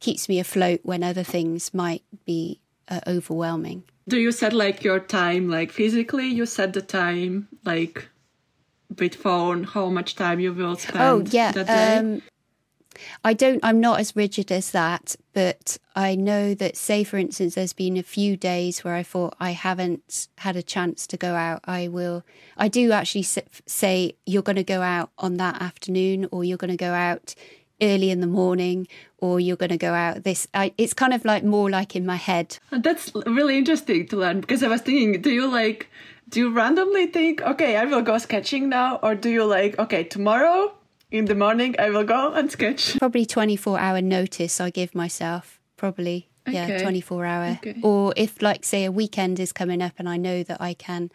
[0.00, 3.84] keeps me afloat when other things might be uh, overwhelming.
[4.08, 6.26] Do you set like your time, like physically?
[6.26, 8.08] You set the time, like
[8.98, 11.52] with phone, how much time you will spend Oh yeah.
[11.52, 11.96] that day?
[11.98, 12.22] Um,
[13.24, 13.60] I don't.
[13.62, 17.96] I'm not as rigid as that, but I know that, say, for instance, there's been
[17.96, 21.60] a few days where I thought I haven't had a chance to go out.
[21.64, 22.24] I will.
[22.58, 26.70] I do actually say you're going to go out on that afternoon, or you're going
[26.72, 27.34] to go out
[27.80, 28.86] early in the morning,
[29.18, 30.46] or you're going to go out this.
[30.52, 32.58] I, it's kind of like more like in my head.
[32.70, 35.88] And That's really interesting to learn because I was thinking, do you like,
[36.30, 40.04] do you randomly think, okay, I will go sketching now, or do you like, okay,
[40.04, 40.72] tomorrow
[41.10, 42.98] in the morning I will go and sketch?
[42.98, 45.60] Probably 24 hour notice I give myself.
[45.76, 47.58] Probably yeah, 24 hour.
[47.62, 47.80] Okay.
[47.82, 51.10] Or if like say a weekend is coming up and I know that I can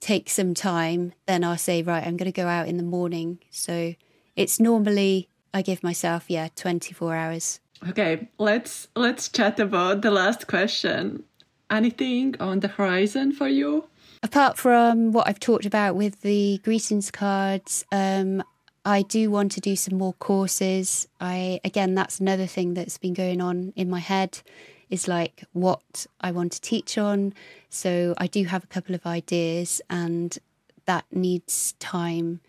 [0.00, 3.38] take some time, then I'll say right, I'm going to go out in the morning.
[3.50, 3.94] So
[4.36, 7.60] it's normally I give myself yeah 24 hours.
[7.88, 11.24] Okay, let's let's chat about the last question.
[11.70, 13.88] Anything on the horizon for you?
[14.24, 18.42] Apart from what I've talked about with the greetings cards, um,
[18.82, 21.06] I do want to do some more courses.
[21.20, 24.40] I again, that's another thing that's been going on in my head,
[24.88, 27.34] is like what I want to teach on.
[27.68, 30.38] So I do have a couple of ideas, and
[30.86, 32.40] that needs time.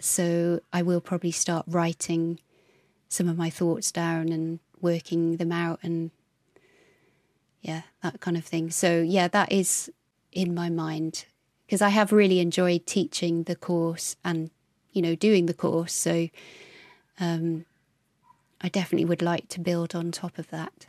[0.00, 2.40] So I will probably start writing
[3.08, 6.10] some of my thoughts down and working them out, and
[7.62, 8.70] yeah, that kind of thing.
[8.70, 9.90] So yeah, that is
[10.32, 11.24] in my mind
[11.66, 14.50] because I have really enjoyed teaching the course and
[14.92, 15.92] you know doing the course.
[15.92, 16.28] So
[17.18, 17.64] um,
[18.60, 20.86] I definitely would like to build on top of that.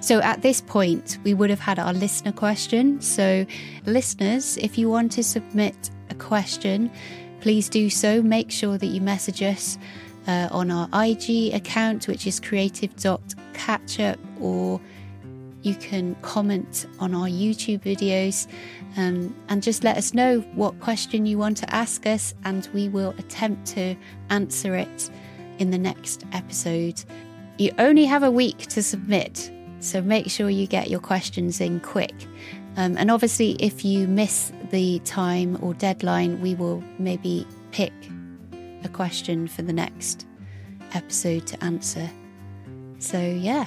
[0.00, 3.00] So at this point, we would have had our listener question.
[3.00, 3.44] So,
[3.86, 6.92] listeners, if you want to submit a question,
[7.40, 8.22] please do so.
[8.22, 9.78] Make sure that you message us
[10.28, 14.80] uh, on our IG account, which is creative.catchup, or
[15.66, 18.46] you can comment on our YouTube videos
[18.96, 22.88] um, and just let us know what question you want to ask us, and we
[22.88, 23.96] will attempt to
[24.30, 25.10] answer it
[25.58, 27.02] in the next episode.
[27.58, 29.50] You only have a week to submit,
[29.80, 32.14] so make sure you get your questions in quick.
[32.76, 37.92] Um, and obviously, if you miss the time or deadline, we will maybe pick
[38.84, 40.28] a question for the next
[40.92, 42.08] episode to answer.
[43.00, 43.66] So, yeah.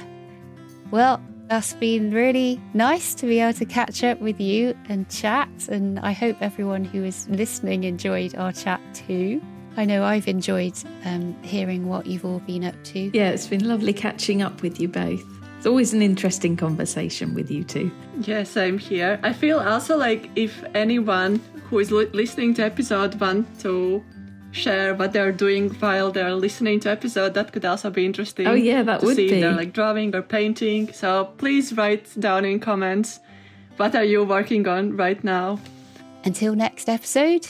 [0.92, 5.50] Well, that's been really nice to be able to catch up with you and chat.
[5.68, 9.42] And I hope everyone who is listening enjoyed our chat too.
[9.76, 13.12] I know I've enjoyed um, hearing what you've all been up to.
[13.14, 15.24] Yeah, it's been lovely catching up with you both.
[15.58, 17.92] It's always an interesting conversation with you two.
[18.22, 19.20] Yes, I'm here.
[19.24, 24.04] I feel also like if anyone who is listening to episode one to
[24.52, 27.34] share what they're doing while they're listening to episode.
[27.34, 28.48] That could also be interesting.
[28.48, 29.36] Oh yeah, that to would see be.
[29.36, 30.92] if they're like drawing or painting.
[30.94, 33.20] So please write down in comments
[33.78, 35.60] what are you working on right now.
[36.26, 37.48] Until next episode,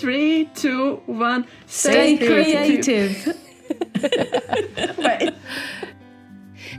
[0.00, 1.46] Three, two, one.
[1.66, 3.36] Stay creative.
[4.98, 5.34] Wait.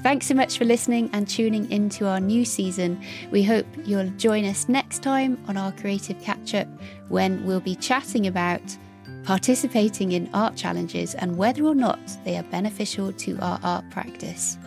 [0.02, 3.00] Thanks so much for listening and tuning into our new season.
[3.30, 6.68] We hope you'll join us next time on our creative catch up
[7.10, 8.64] when we'll be chatting about
[9.24, 14.58] participating in art challenges and whether or not they are beneficial to our art practice.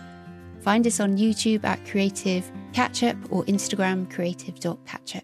[0.61, 5.23] Find us on YouTube at Creative Catch Up or Instagram creative.catchup.